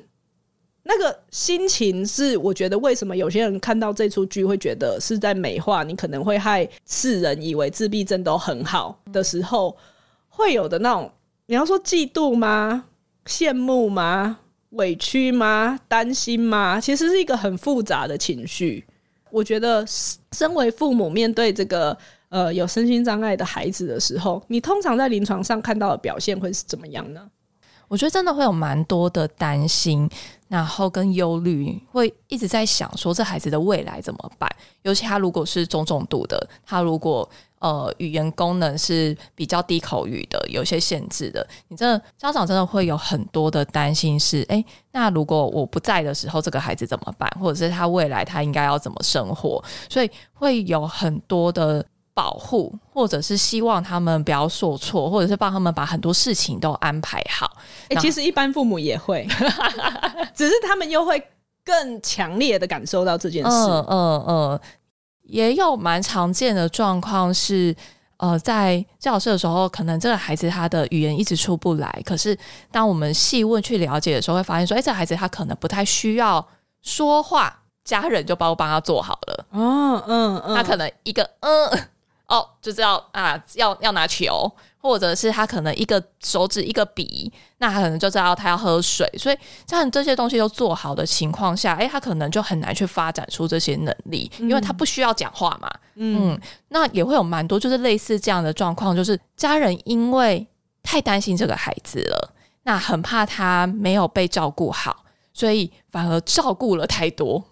[0.88, 9.76] 那个心情是，我觉得为什么有些人看到这出剧会觉得是在美化你，可能会害世人以为自闭症都很好的时候，
[10.28, 11.10] 会有的那种，
[11.46, 12.84] 你要说嫉妒吗？
[13.26, 14.38] 羡慕吗？
[14.70, 15.76] 委屈吗？
[15.88, 16.80] 担心吗？
[16.80, 18.84] 其实是一个很复杂的情绪。
[19.30, 21.96] 我觉得身为父母面对这个
[22.28, 27.28] 呃有身心障碍的孩子的时候，你通常在临床上看到的表现会是怎么样呢？
[27.88, 30.08] 我觉得真的会有蛮多的担心，
[30.48, 34.50] 然后跟忧虑，会一直在想说这孩子的未来怎么办？
[34.82, 47.30] 尤其他如果是中重度的，他如果呃语言功能是比较低口语的，有些限制的，你真的家长真的会有很多的担心是，是诶，那如果我不在的时候，这个孩子怎么办？
[47.40, 49.62] 或者是他未来他应该要怎么生活？
[49.88, 51.84] 所以会有很多的。
[52.16, 57.58] 保护，或者是希望他们不要受挫，或者是帮他们把很多事情都安排好。
[57.90, 59.28] 欸，其实一般父母也会，
[60.34, 61.22] 只是他们又会
[61.62, 63.50] 更强烈的感受到这件事。
[63.50, 64.60] 嗯嗯嗯，
[65.24, 67.76] 也有蛮常见的状况是，
[68.16, 72.34] 呃，在教室的时候，可能这个孩子他的语言一直出不来，可是
[72.72, 76.48] 当我们细问去了解的时候，会发现说，哎，这个孩子他可能不太需要
[76.80, 79.46] 说话，家人就帮帮他做好了。
[79.52, 81.70] 嗯嗯嗯，他可能一个嗯。
[82.28, 89.08] 哦，就知道啊，要要拿球，或者是他可能一个手指一个笔，那他可能就知道他要喝水。
[89.16, 95.70] 所以像这些东西都做好的情况下，哎、欸，他可能就很难去发展出这些能力，因为他不需要讲话嘛。
[95.94, 100.44] 嗯，嗯，那也会有蛮多就是类似这样的状况，就是家人因为
[100.82, 102.34] 太担心这个孩子了，
[102.64, 107.44] 那很怕他没有被照顾好，所以反而照顾了太多。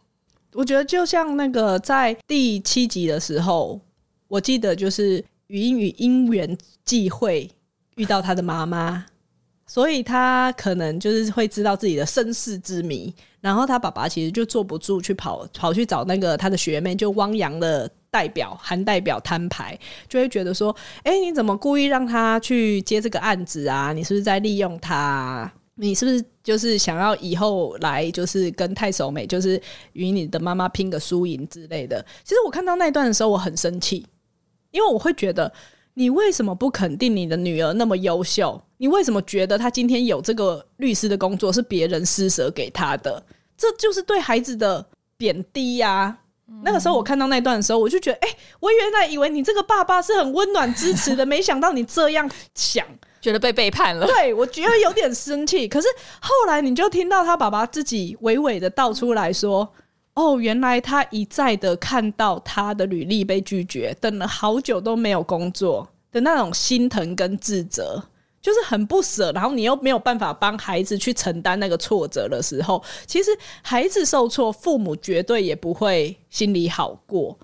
[0.52, 3.80] 我觉得就像那个在第七集的时候。
[4.34, 7.48] 我记得就是语音与因缘际会
[7.94, 9.06] 遇到他的妈妈，
[9.64, 13.14] 所以他可能就是会知道自己的身世之谜。
[13.40, 23.92] 然后他爸爸其实就坐不住，去跑跑去找那个他的学妹，就汪洋的代表韩代表摊牌，就会觉得说，哎、你怎么故意让他去接这个案子啊？
[23.92, 25.48] 你是不是在利用他？
[25.76, 29.60] 你是不是就是想要以后来就是跟太守美，就是
[29.92, 32.04] 与你的妈妈拼个输赢之类的？
[32.24, 34.06] 其实我看到那一段的时候，我很生气，
[34.74, 35.50] 因为我会觉得。
[35.96, 38.60] 你为什么不肯定你的女儿那么优秀？
[38.78, 43.24] 你为什么觉得她今天有这个律师的工作是别人施舍给她的？
[43.56, 44.84] 这就是对孩子的
[45.16, 46.18] 贬低呀、
[46.64, 52.84] 那个时候我看到那段的时候，我就觉得，哎、欸，我原来以为你这个爸爸是很温暖支持的，没想到你这样想，
[53.20, 54.04] 觉得被背叛了。
[54.04, 55.68] 对，我觉得有点生气。
[55.68, 55.86] 可是
[56.20, 59.72] 后来你就听到他爸爸自己娓娓的道出来说。
[60.14, 68.00] 哦，原来他一再的看到他的履历被拒绝，等了好久都没有工作的那种心疼跟自责，
[68.40, 69.32] 就是很不舍。
[69.32, 73.30] 然后你又没有办法帮孩子去承担那个挫折的时候，其实
[73.62, 77.36] 孩子受挫，父母绝对也不会心里好过。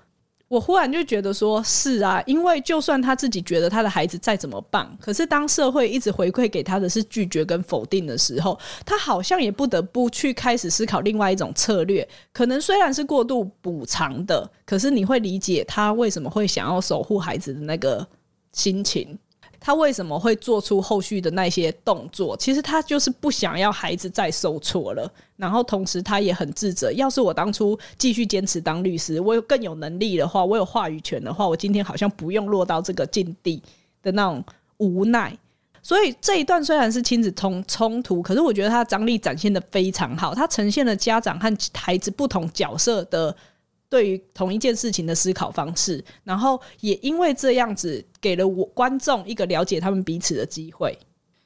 [0.51, 12.07] 我忽然就觉得说，是啊，因为就算他自己觉得他的孩子再怎么棒，可是当社会一直回馈给他的是拒绝跟否定的时候，他好像也不得不去开始思考另外一种策略。
[12.33, 18.05] 可能虽然是过度补偿的，可是你会理解他为什么会想要守护孩子的那个
[18.53, 19.17] 心情。
[19.61, 22.37] 他为什么会做出后续的那些动作？
[22.37, 25.13] 其实他就是不想要孩子再受挫了。
[25.41, 26.93] 然后同时他也很自责。
[26.93, 33.63] 要是我当初继续坚持当律师，我有更有能力的话，我有话语权的话，我今天好像不用落到这个境地
[34.03, 34.45] 的那种
[34.77, 35.37] 无奈。
[35.83, 40.35] 所以这一段虽然是亲子冲冲突，可是我觉得他的张力展现得非常好。
[40.35, 43.35] 他呈现了家长和孩子不同角色的。
[43.89, 50.97] 对于同一件事情的思考方式，然后也因为这样子，给了我观众一个了解他们彼此的机会。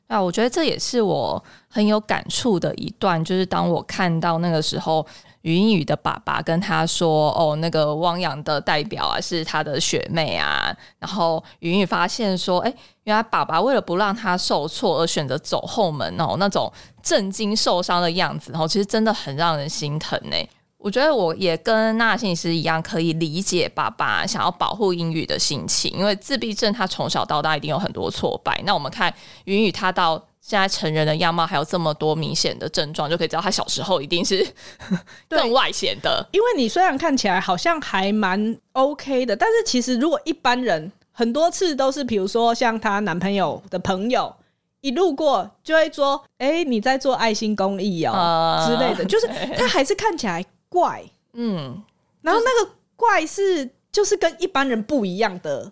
[0.07, 5.05] 啊，我觉得这也是我很有感触的一段，就是当我看到那个时候，
[5.43, 16.71] 云雨的爸爸跟他说：“哦，那个汪洋的代表啊，是他的学妹啊。”然后云雨发现说：“哎，原来爸爸为了不让他受挫而选择走后门哦，那种
[17.03, 20.37] 震惊受伤的样子，然后其实真的很让人心疼呢。”
[20.85, 28.61] 我觉得我也跟娜心理师一样，可以理解爸爸想要保护英语的心情，因为自闭症他从小到大一定有很多挫败。
[28.67, 29.11] 那我们看
[29.47, 34.47] 禹英禑他到现在成人的样貌，还有这么多明显的症状，就可以知道他小时候一定是
[35.27, 36.23] 更外显的。
[36.33, 44.37] 因为你虽然看起来好像还蛮 OK 的，但是其实如果一般人很多次都是，比如说像她男朋友的朋友
[44.83, 50.45] 一路过就会说：“哎、欸，你在做爱心公益哦、喔呃、之类的。”就是他还是看起来。
[50.75, 51.81] 怪，嗯，
[52.21, 55.71] 然后那个怪是就是跟一般人不一样的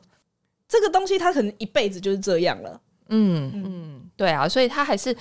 [0.68, 5.14] 这个东西，他可能一辈子就是这样了，嗯嗯，对啊，所以他还是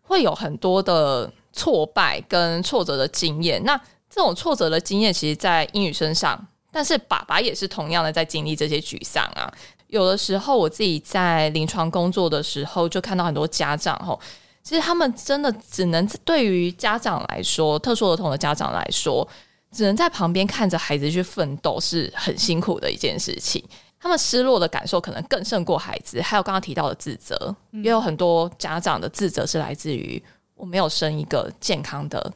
[0.00, 3.62] 会有很多的挫败跟挫折的经验。
[3.64, 9.52] 那这种挫折的经验，其实，在英语身上，但是爸爸也是同样的在经历这些沮丧啊。
[9.88, 14.18] 有的时候，我自己在临床工作的时候，就看到很多家长吼。
[14.68, 19.26] 其实他们真的只能对于家长来说，特殊儿童的家长来说，
[19.72, 23.64] 只能在旁边看着孩子去奋斗，是很辛苦的一件事情。
[23.98, 26.20] 他们失落的感受可能更胜过孩子。
[26.20, 27.34] 还有刚刚提到的自责，
[27.72, 30.22] 嗯、也有很多家长的自责是来自于
[30.54, 32.30] 我没有生一个健康的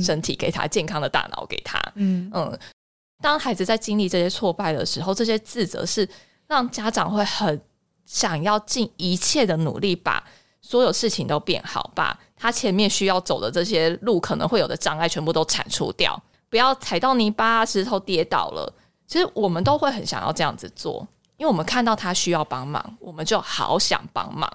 [0.00, 1.82] 身体给他，嗯、健康的大脑给他。
[1.96, 2.56] 嗯嗯，
[3.20, 6.08] 当孩子在经历这些挫败的时候，这些自责是
[6.46, 7.60] 让家长会很
[8.06, 10.22] 想要尽一切的努力把。
[10.66, 18.72] 所有事情都变好，把他前面需要走的这些路可能会有的障碍全部都铲除掉，不要踩到泥巴、石头跌倒了。
[19.06, 24.50] 其实我们都会很想要这样子做，因为我们看到他需要帮忙，我们就好想帮忙。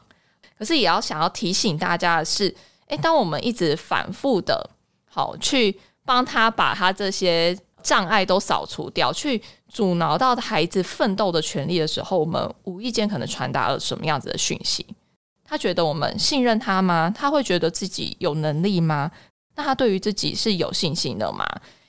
[0.58, 2.54] 可是也要想要提醒大家的是，
[2.88, 4.67] 诶，当我们一直反复的
[5.08, 14.84] 好去帮他把他这些障碍都扫除掉，去阻挠到孩子奋斗的权利的时候，我们无意间可能传达了什么样子的讯息？
[15.50, 17.12] 他觉得我们信任他吗？
[17.18, 19.10] 他会觉得自己有能力吗？
[19.56, 21.44] 那他对于自己是有信心的吗？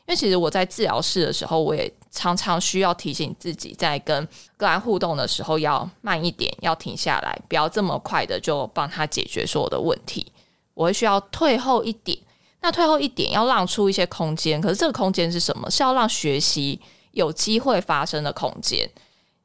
[0.06, 10.32] 因为其实我在治疗室的时候，我也常常需要提醒自己，在跟个案互动的时候要慢一点，要停下来，不要这么快的就帮他解决所有的问题。
[10.72, 12.18] 我会需要退后一点，
[12.62, 14.58] 那退后一点要让出一些空间。
[14.60, 15.70] 可是这个空间是什么？
[15.70, 16.80] 是要让学习
[17.12, 18.90] 有机会发生的空间。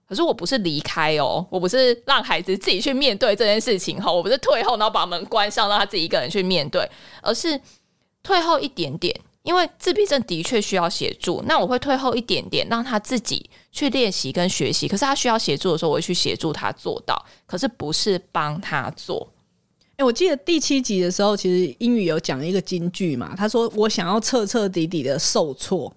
[0.08, 6.88] 可是我不是离开哦，我不是让孩子自己去面对这件事情哈，我不是退后，然后把门关上，让他自己一个人去面对，
[7.22, 7.60] 而是
[8.22, 14.88] 退后一点点，因为自闭症的确需要协助，那我会退后一点点，让他自己去练习跟学习。
[14.88, 19.28] 可是他需要协助的时候，我会去协助他做到，可是不是帮他做。
[19.98, 25.92] 诶、欸，我记得第七集的时候，其实英语有讲一个金句嘛，他说：“我想要彻彻底底的受挫。”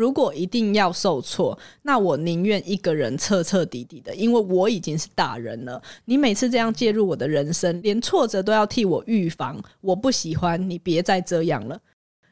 [0.00, 5.82] 如果一定要受挫，那我宁愿一个人彻彻底底的，因为我已经是大人了。
[6.06, 11.78] 你每次这样介入我的人生，连挫折都要替我预防，我不喜欢，你别再这样了。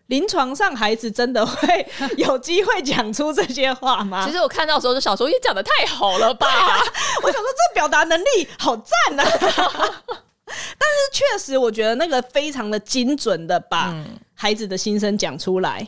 [0.06, 4.24] 临床上，孩子真的会有机会讲出这些话吗？
[4.24, 6.46] 其实我看到的时候就想说，也讲的太好了吧？
[7.22, 9.24] 我想说，这表达能力好赞啊！
[10.46, 13.94] 但是确实，我觉得那个非常的精准的把
[14.32, 15.86] 孩子的心声讲出来。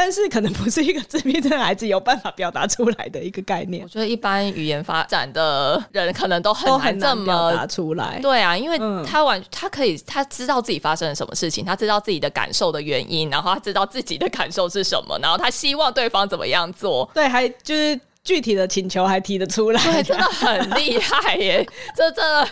[0.00, 3.82] 但是可能不是一个自闭症孩子有办法表达出来的一个概念。
[3.82, 8.20] 我觉得一般语言发展的人可能都很难这么表达出来。
[8.22, 17.10] 对啊，因为他完他可以他知道自己发生了什么事情，他知道自己的感受的原因，然后他知道自己的感受是什么，然后他希望对方怎么样做。
[17.12, 21.66] 对，还就是具体的请求还提得出来，对，真的很厉害耶！
[21.96, 22.48] 这真的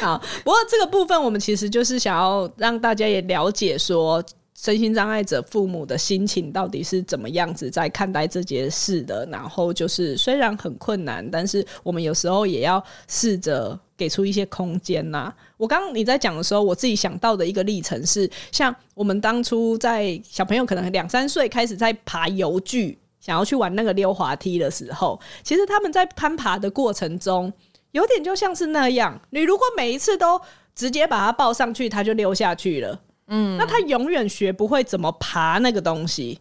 [0.00, 0.22] 好。
[0.44, 4.24] 不过这个部分我们其实就是想要让大家也了解说。
[4.64, 9.26] 身心障碍者父母的心情到底是怎么样子在看待这件事的？
[9.26, 15.30] 然后就是虽然很困难，但是我们有时候也要试着给出一些空间呐。
[15.58, 27.52] 我刚刚你在讲的时候，我自己想到的一个历程是，像我们当初在小朋友可能两三岁开始在爬游具，想要去玩那个溜滑梯的时候，其实他们在攀爬的过程中，
[27.90, 29.20] 有点就像是那样。
[29.28, 30.40] 你如果每一次都
[30.74, 32.98] 直接把他抱上去，他就溜下去了。
[33.26, 36.40] 嗯，那他永远学不会怎么爬那个东西，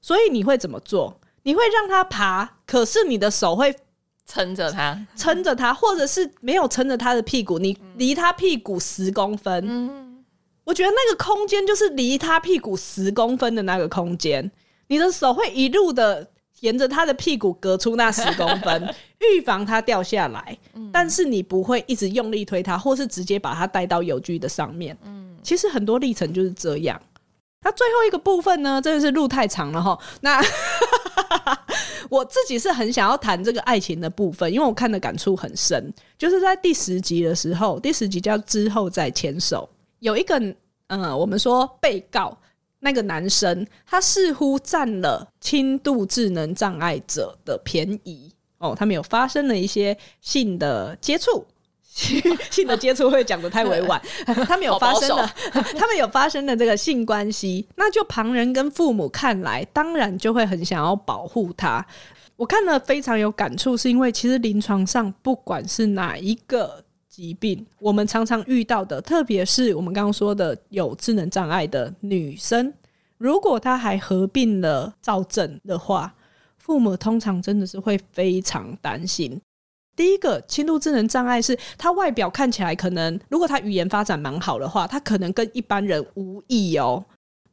[0.00, 1.18] 所以你会怎么做？
[1.42, 3.74] 你会让他爬，可是你的手会
[4.26, 9.64] 撑着他，撑着他，或者是没有撑着他的屁股，你离他屁股十公分。
[9.68, 10.24] 嗯，
[10.62, 14.48] 我觉得那个空间就是离他屁股十公分的那个空间，
[14.86, 20.56] 你的手会一路的沿着他的屁股隔出那十公分， 预防他掉下来。
[20.92, 24.96] 但是你不会一直用力推他，或是直接把他带到游具的上面。
[25.42, 27.00] 其实很多历程就是这样。
[27.64, 29.96] 那最后一个部分呢，真的是路太长了哈。
[30.20, 30.42] 那
[32.10, 35.92] 我自己是很想要谈这个爱情的部分，因为我看的感触很深。
[36.18, 39.68] 就是在第十集的时候，第十集叫之后再牵手，
[40.00, 40.40] 有一个
[40.88, 42.36] 嗯，我们说被告
[42.80, 51.46] 那个男生，他似乎占了轻度智能障碍者的便宜哦，他们有发生了一些性的接触。
[51.94, 61.84] 性的接触会讲得太委婉，他们有发生的，他们有发生的这个性关系，那就旁人跟父母看来，当然就会很想要保护他。
[62.36, 72.72] 我看了非常有感触，是因为其实临床上不管是哪一个疾病，我们常常遇到的，特别是我们刚刚说的有智能障碍的女生，
[73.18, 76.14] 如果她还合并了躁症的话，
[76.56, 79.38] 父母通常真的是会非常担心。
[79.94, 87.04] 第一个轻度智能障碍是，他外表看起来可能，如果他语言发展蛮好的话，他可能跟一般人无异哦。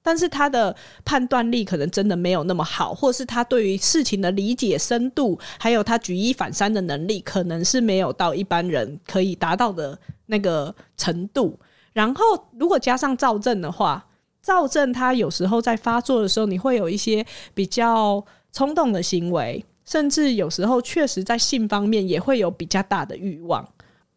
[0.02, 0.74] 但是他的
[1.04, 11.60] 判断力可能真的没有那么好，或是他对于事情的理解深度，还有他举一反三的能力，可能是没有到一般人可以达到的那个程度。
[11.92, 12.24] 然后，
[12.58, 14.08] 如果加上躁症的话，
[14.42, 17.24] 躁症他有时候在发作的时候，你会有一些
[17.54, 18.24] 比较
[18.54, 19.64] 冲动的行为。
[19.90, 23.68] 甚至有时候确实在性方面也会有比较大的欲望。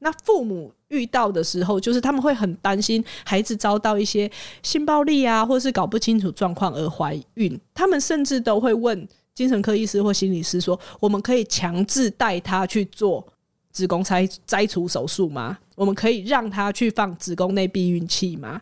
[0.01, 4.31] 那父母遇到的时候，就是他们会很担心孩子遭到一些
[4.62, 7.59] 性暴力啊，或是搞不清楚状况而怀孕。
[7.73, 13.27] 他们甚至都会问精神科医师或心理师说：“我们可以强制带他去做
[13.70, 15.57] 子宫摘摘除手术吗？
[15.75, 18.61] 我们可以让他去放子宫内避孕器吗？”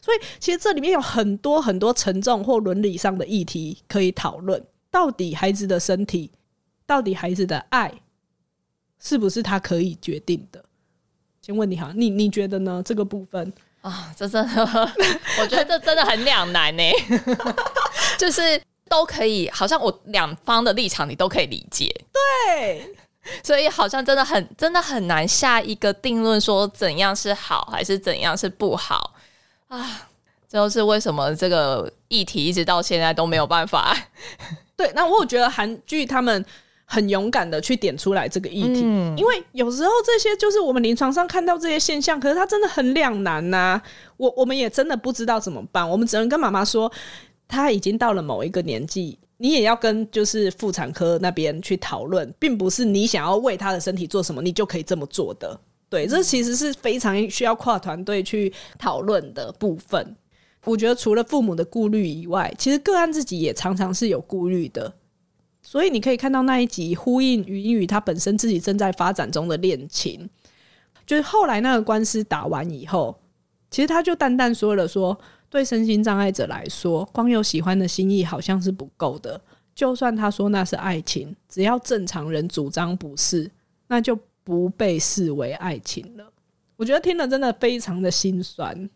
[0.00, 4.64] 所以，其实这里面有很多很多沉重或伦理上的议题可以讨论。
[4.90, 6.30] 到底孩子的身体？
[6.88, 7.92] 到底孩子的爱
[8.98, 10.64] 是不是他可以决定的？
[11.42, 12.82] 先问你哈，你你觉得呢？
[12.82, 14.64] 这个部分啊，这真的，
[15.38, 16.82] 我觉得这真的很两难呢。
[18.18, 22.94] 就是都可以，好像我两方的立场你都可以理解，对，
[23.42, 29.14] 所以好像真的很真的很难下一个定论，说怎样是好还是怎样是不好
[29.68, 30.08] 啊？
[30.48, 33.94] 这就是为什么这个议题一直到现在都没有办法。
[34.74, 36.42] 对，那我觉得韩剧他们。
[36.90, 43.82] 很勇敢的去点出来这个议题，嗯，因为有时候这些就是我们临床上看到这些现象，可是他真的很两难呐，啊。
[44.16, 46.90] 我我们也真的不知道怎么办，我们只能跟妈妈说，
[47.46, 55.60] 他已经到了某一个年纪，你也要跟就是妇产科那边去讨论，并不是你想要为他的身体做什么，你就可以这么做的。
[55.90, 60.16] 对，这其实是非常需要跨团队去讨论的部分。
[60.64, 64.90] 我觉得除了父母的顾虑以外，其实个案自己也常常是有顾虑的。
[65.70, 70.26] 所以你可以看到那一集呼应于英语他本身自己正在发展中的恋情，
[71.04, 73.14] 就是后来那个官司打完以后，
[73.70, 75.14] 其实他就淡淡说了说，
[75.50, 79.38] 对身心障碍者来说，光有喜欢的心意好像是不够的，
[79.74, 83.50] 就算他说那是爱情，只要正常人主张不是，
[83.88, 86.32] 那就不被视为爱情了。
[86.76, 88.88] 我觉得听了真的非常的心酸。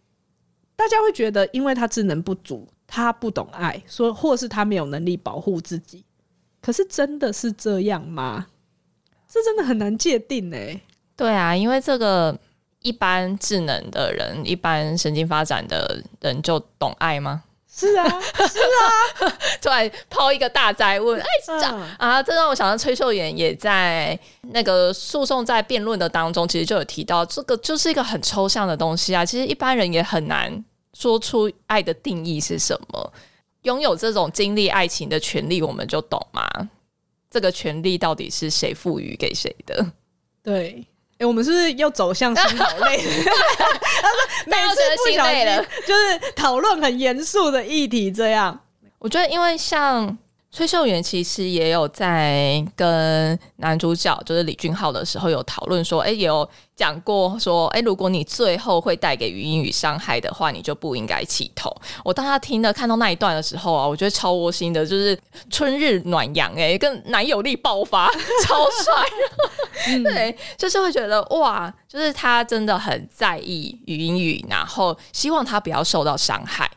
[0.74, 6.02] 大家会觉得，因为他智能不足，他不懂爱，说或是他没有能力保护自己。
[6.62, 8.46] 可是真的是这样吗？
[9.28, 10.56] 这真的很难界定呢。
[11.16, 12.38] 对啊，因为这个
[12.80, 17.42] 一般智能的人，一般神经发展的人就懂爱吗？
[17.74, 18.58] 是啊，是
[19.24, 19.32] 啊，
[19.62, 24.18] 突然抛一个大灾问，哎，这样、嗯、啊，这让我想到崔秀妍也在
[24.50, 33.12] 那个诉讼在辩论的当中，其实就有提到，这个就是一个很抽象的东西啊，其实一般人也很难说出爱的定义是什么。
[33.62, 36.48] 拥有这种经历爱情的权利，我们就懂吗？
[37.30, 39.86] 这个权利到底是谁赋予给谁的？
[40.42, 40.86] 对。
[41.18, 42.96] 欸、我们是不是又走向心好累？
[44.46, 45.46] 每次不小心
[45.86, 48.58] 就是讨论很严肃的议题，这样。
[48.98, 50.18] 我觉得，因为像。
[50.54, 56.46] 崔秀媛其实也有在跟男主角，就是李俊浩的时候有讨论说，哎、欸，也有
[56.76, 61.74] 讲过说，哎、欸，如果你最后会带给余英禑伤害的话，你就不应该起头。
[62.04, 68.10] 我当他听了看到那一段的时候啊，我觉得超窝心的，就是春日暖阳，哎，跟男友力爆发，
[68.44, 68.92] 超帅。
[69.86, 76.70] 嗯、对，就是会觉得哇，就是他真的很在意余英禑，然后希望他不要受到伤害。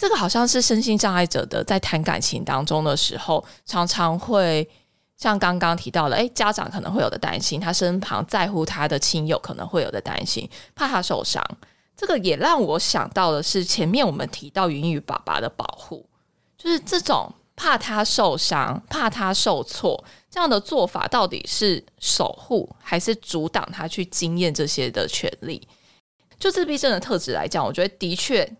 [0.00, 4.66] 这个好像是身心障碍者的在谈感情当中的时候，常常会
[5.18, 11.44] 像刚刚提到的，诶，家长可能会有的担心，他身旁在乎他的亲友可能会有的担心，怕他受伤。
[11.94, 16.08] 这个也让我想到的是前面我们提到云雨爸爸的保护，
[16.56, 25.68] 就是这种怕他受伤、怕他受挫这样的做法，到底是守护还是阻挡他去经验这些的权利？
[26.38, 28.50] 就自闭症的特质来讲，我觉得的确。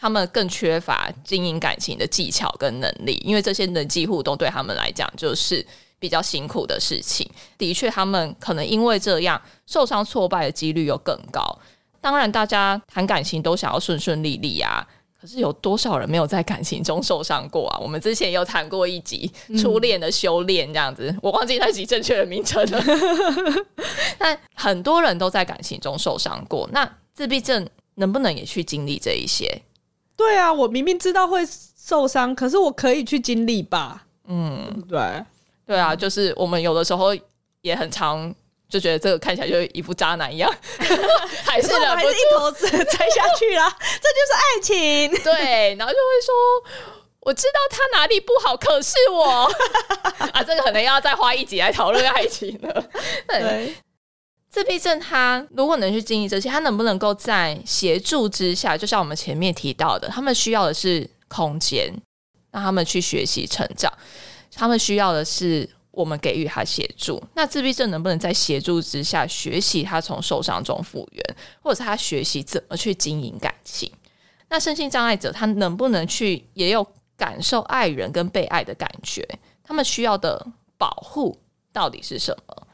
[0.00, 5.66] 他们更缺乏经营感情的技巧跟能力，因为这些人际互动对他们来讲就是
[5.98, 7.28] 比较辛苦的事情。
[7.56, 11.58] 的确，他们可能因为这样受伤挫败的几率又更高。
[12.00, 14.86] 当然，大家谈感情都想要顺顺利利啊，
[15.20, 17.78] 可是有多少人没有在感情中受伤过啊？
[17.80, 19.28] 我们之前有谈过一集
[19.60, 22.80] 初恋的修炼这样子，嗯、我忘记那集正确的名称了。
[24.16, 29.60] 但很多人都在感情中受伤过，那自闭症能不能也去经历这一些？
[30.18, 34.04] 对啊，我明明知道会受伤，可是我可以去经历吧。
[34.26, 35.24] 嗯，对，
[35.64, 37.16] 对啊，就是我们有的时候
[37.62, 38.34] 也很常
[38.68, 40.52] 就觉得这个看起来就一副渣男一样，
[41.46, 45.10] 还是忍不住一头 栽下去了，这就是爱情。
[45.22, 46.34] 对，然后就会说，
[47.20, 49.44] 我知道他哪里不好，可是我
[50.32, 52.84] 啊，这个可能要再花一集来讨论爱情了。
[53.28, 53.72] 对。
[54.50, 61.92] 自闭症，他如果能去经历这些，他能不能够在协助之下，就像我们前面提到的，他们需要的是空间，
[62.50, 63.92] 让他们去学习成长。
[64.54, 67.22] 他们需要的是我们给予他协助。
[67.34, 73.92] 那自闭症能不能在协助之下学习他从受伤中复原，或者是他学习怎么去经营感情？
[74.48, 76.84] 那身心障碍者他能不能去也有
[77.18, 79.28] 感受爱人跟被爱的感觉？
[79.62, 80.44] 他们需要的
[80.78, 81.38] 保护
[81.70, 82.67] 到底是什么？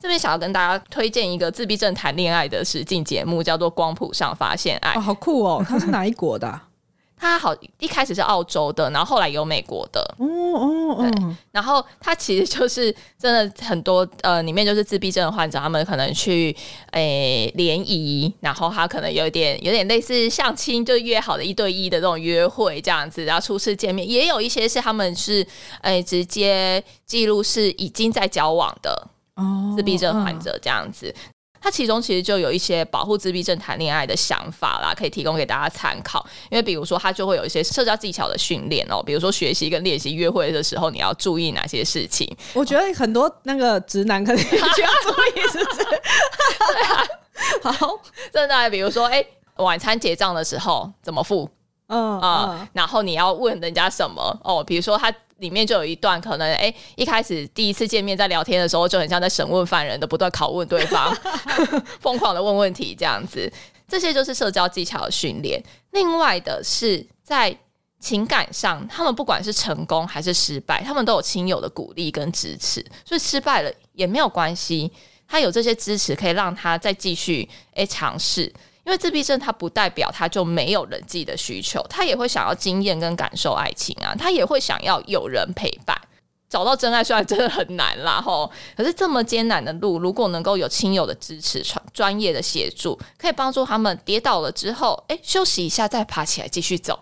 [0.00, 4.94] 这边想要跟大家推荐一个自闭症谈恋爱的实境节目，叫做《光谱上发现爱》。
[4.98, 5.64] 哦，好酷哦！
[5.68, 6.64] 它是哪一国的啊？
[7.20, 10.00] 它好一开始是澳洲的，然后后来有美国的。
[10.18, 11.10] 哦哦哦。
[11.10, 16.54] 对，然后它其实就是真的很多呃，里面就是自闭症的患者，他们可能去
[16.92, 25.44] 诶联谊，然后他可能有点有点类似相亲，就约好的一对一的这种约会这样子，然后初次见面，也有一些是他们是
[25.82, 29.08] 诶直接记录是已经在交往的。
[29.76, 31.14] 自闭症患者这样子，
[31.60, 36.24] 他其中其实就有一些保护自闭症谈恋爱的想法啦，可以提供给大家参考。
[36.50, 42.32] 因为比如说，他就会有一些社交技巧的训练哦，比如说学习跟练习约会的时候，你要注意哪些事情。
[42.54, 45.84] 我觉得很多那个直男可能需要注意，是不是？
[45.84, 47.06] 对啊，
[47.72, 48.00] 好，
[48.32, 51.48] 真的，比如说，哎、欸，晚餐结账的时候怎么付？
[51.88, 54.62] 嗯啊、嗯，然后你要问人家什么哦？
[54.64, 55.12] 比如说他。
[55.38, 61.16] 里面就有一段可能，哎、一开始第一次见面在聊天的时候，就很像在审问犯人的，不断拷问对方，
[62.00, 63.50] 疯狂的问问题这样子。
[63.86, 65.62] 这些就是社交技巧的训练。
[65.92, 67.56] 另外的是在
[68.00, 74.92] 情感上，他们不管是成功还是失败，他们都有亲友的鼓励跟支持，所以失败了也没有关系，
[75.26, 78.52] 他有这些支持可以让他再继续哎尝试。
[78.88, 85.94] 因为自闭症，它不代表他就没有人际的需求，他也会想要经验跟感受爱情啊，他也会想要有人陪伴，
[86.48, 96.98] 找到真爱虽然真的很难啦吼，可是这么艰难的路，如果能够有亲友的支持、专专业的协助，可以帮助他们跌倒了之后，哎，休息一下再爬起来继续走。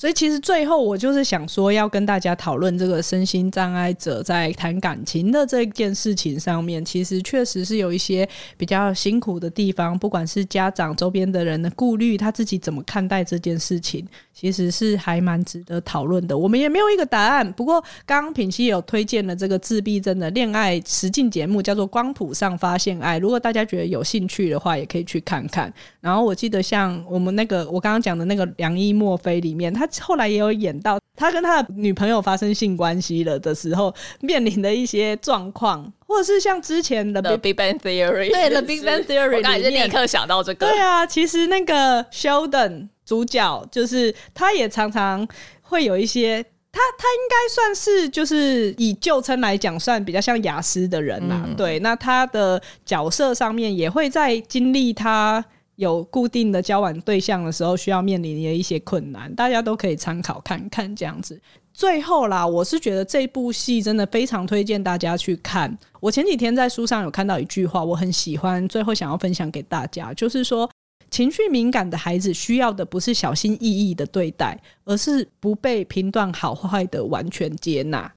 [0.00, 8.26] 所以其实最后我就是想说，要跟大家讨论这个身心障碍者在谈感情的这件事情上面，其实确实是有一些
[8.56, 16.38] 比较辛苦的地方，不管是家长周边的人的顾虑，他自己怎么看待这件事情，其实是还蛮值得讨论的。
[16.38, 25.70] 我们也没有一个答案，不过刚刚品溪有推荐了这个自闭症的恋爱实境节目，叫做《光谱上发现爱》，如果大家觉得有兴趣的话，也可以去看看。
[26.00, 29.86] 然后我记得像我们那个我刚刚讲的那个《良医墨菲》里面，他。
[30.00, 40.66] 后来也有演到他跟他的女朋友发生性关系了的时候，面临的一些状况，或者是像之前的《The Big Bang Theory》对，《The Big Bang Theory》我刚才立刻想到这个。
[40.66, 45.26] 对啊，其实那个 Sheldon 主角就是他，也常常
[45.62, 51.42] 会有一些他，他应该算是就是以旧称来讲，算比较像雅思的人啦。
[51.46, 55.44] 嗯、对，那他的角色上面也会在经历他。
[55.80, 61.40] 有固定的交往对象的时候，需要面临的一些困难，大家都可以参考看看这样子。
[61.72, 65.74] 最后啦，我是觉得这部戏真的非常推荐大家去看。
[65.98, 70.70] 我前几天在书上有看到一句话，我很喜欢，最后想要分享给大家，就是说，
[71.10, 78.12] 情绪敏感的孩子需要的不是小心翼翼的对待，而是不被评断好坏的完全接纳。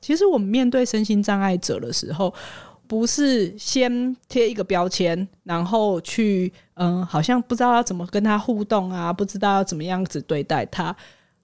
[0.00, 2.32] 其实我们面对身心障碍者的时候，
[2.88, 10.96] 不是先贴一个标签，然后去嗯，好像不知道要怎么跟他互动啊，不知道要怎么样子对待他。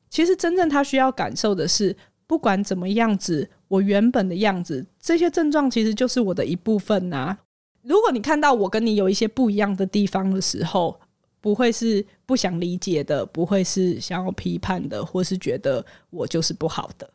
[0.09, 1.95] 其实真正他需要感受的是，
[2.26, 7.36] 不管怎么样子，我原本的样子，这些症状其实就是我的一部分呐。
[7.82, 10.99] 如果你看到我跟你有一些不一样的地方的时候，
[11.40, 17.11] 不会是不想理解的，不会是想要批判的，或是觉得我就是不好的。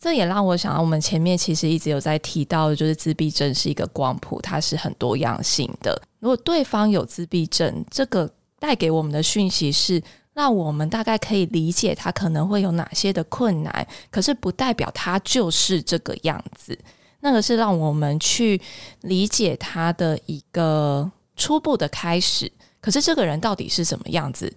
[0.00, 6.00] 这也让我想到，我们前面其实一直有在提到，就是自闭症是一个光谱，它是很多样性的。
[6.20, 8.28] 如果对方有自闭症，这个
[8.58, 16.78] 带给我们的讯息是，让我们大概可以理解他可能会有哪些的困难，可是不代表他就是这个样子。
[17.20, 18.58] 那个是让我们去
[19.02, 22.50] 理解他的一个初步的开始。
[22.80, 24.50] 可是这个人到底是什么样子？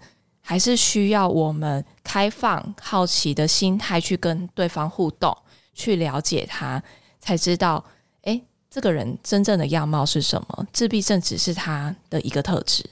[0.45, 5.35] 还是需要我们开放、好奇的心态去跟对方互动，
[5.73, 6.83] 去了解他，
[7.17, 7.83] 才知道，
[8.23, 10.67] 诶，这个人真正的样貌是什么？
[10.73, 12.83] 自闭症只是他的一个特质，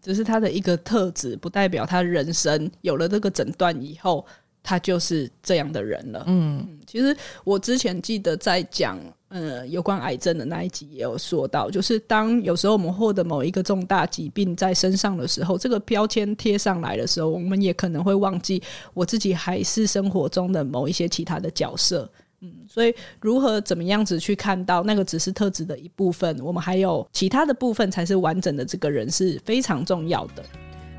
[0.00, 4.24] 只是他的一个特质，不代表他人生有了这个诊断以后，
[4.62, 6.24] 他就是这样的人了。
[6.26, 8.98] 嗯，其实我之前记得在讲。
[9.32, 18.60] 呃，有关癌症的那一集也有说到，就是当有时候我们获得某一个重大疾病在身上的时候，这个标签贴上来的时候，我们也可能会忘记
[18.92, 22.10] 我自己还是生活中的某一些其他的角色。
[22.40, 30.44] 嗯，所以如何怎么样子去看到那个只是特质的一部分，我们还有其他的部分才是完整的这个人是非常重要的。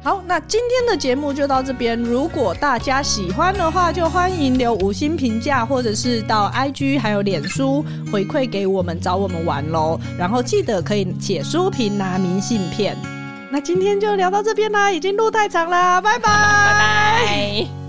[0.03, 1.95] 好，那今天的节目就到这边。
[1.99, 9.99] 如果大家喜欢的话，就欢迎留五星评价，或者是到 IG 还有脸书回馈给我们，找我们玩喽。
[10.17, 12.97] 然后记得可以写书评拿明信片。
[13.51, 17.80] 那今天就聊到这边啦，已经录太长啦，拜拜拜拜。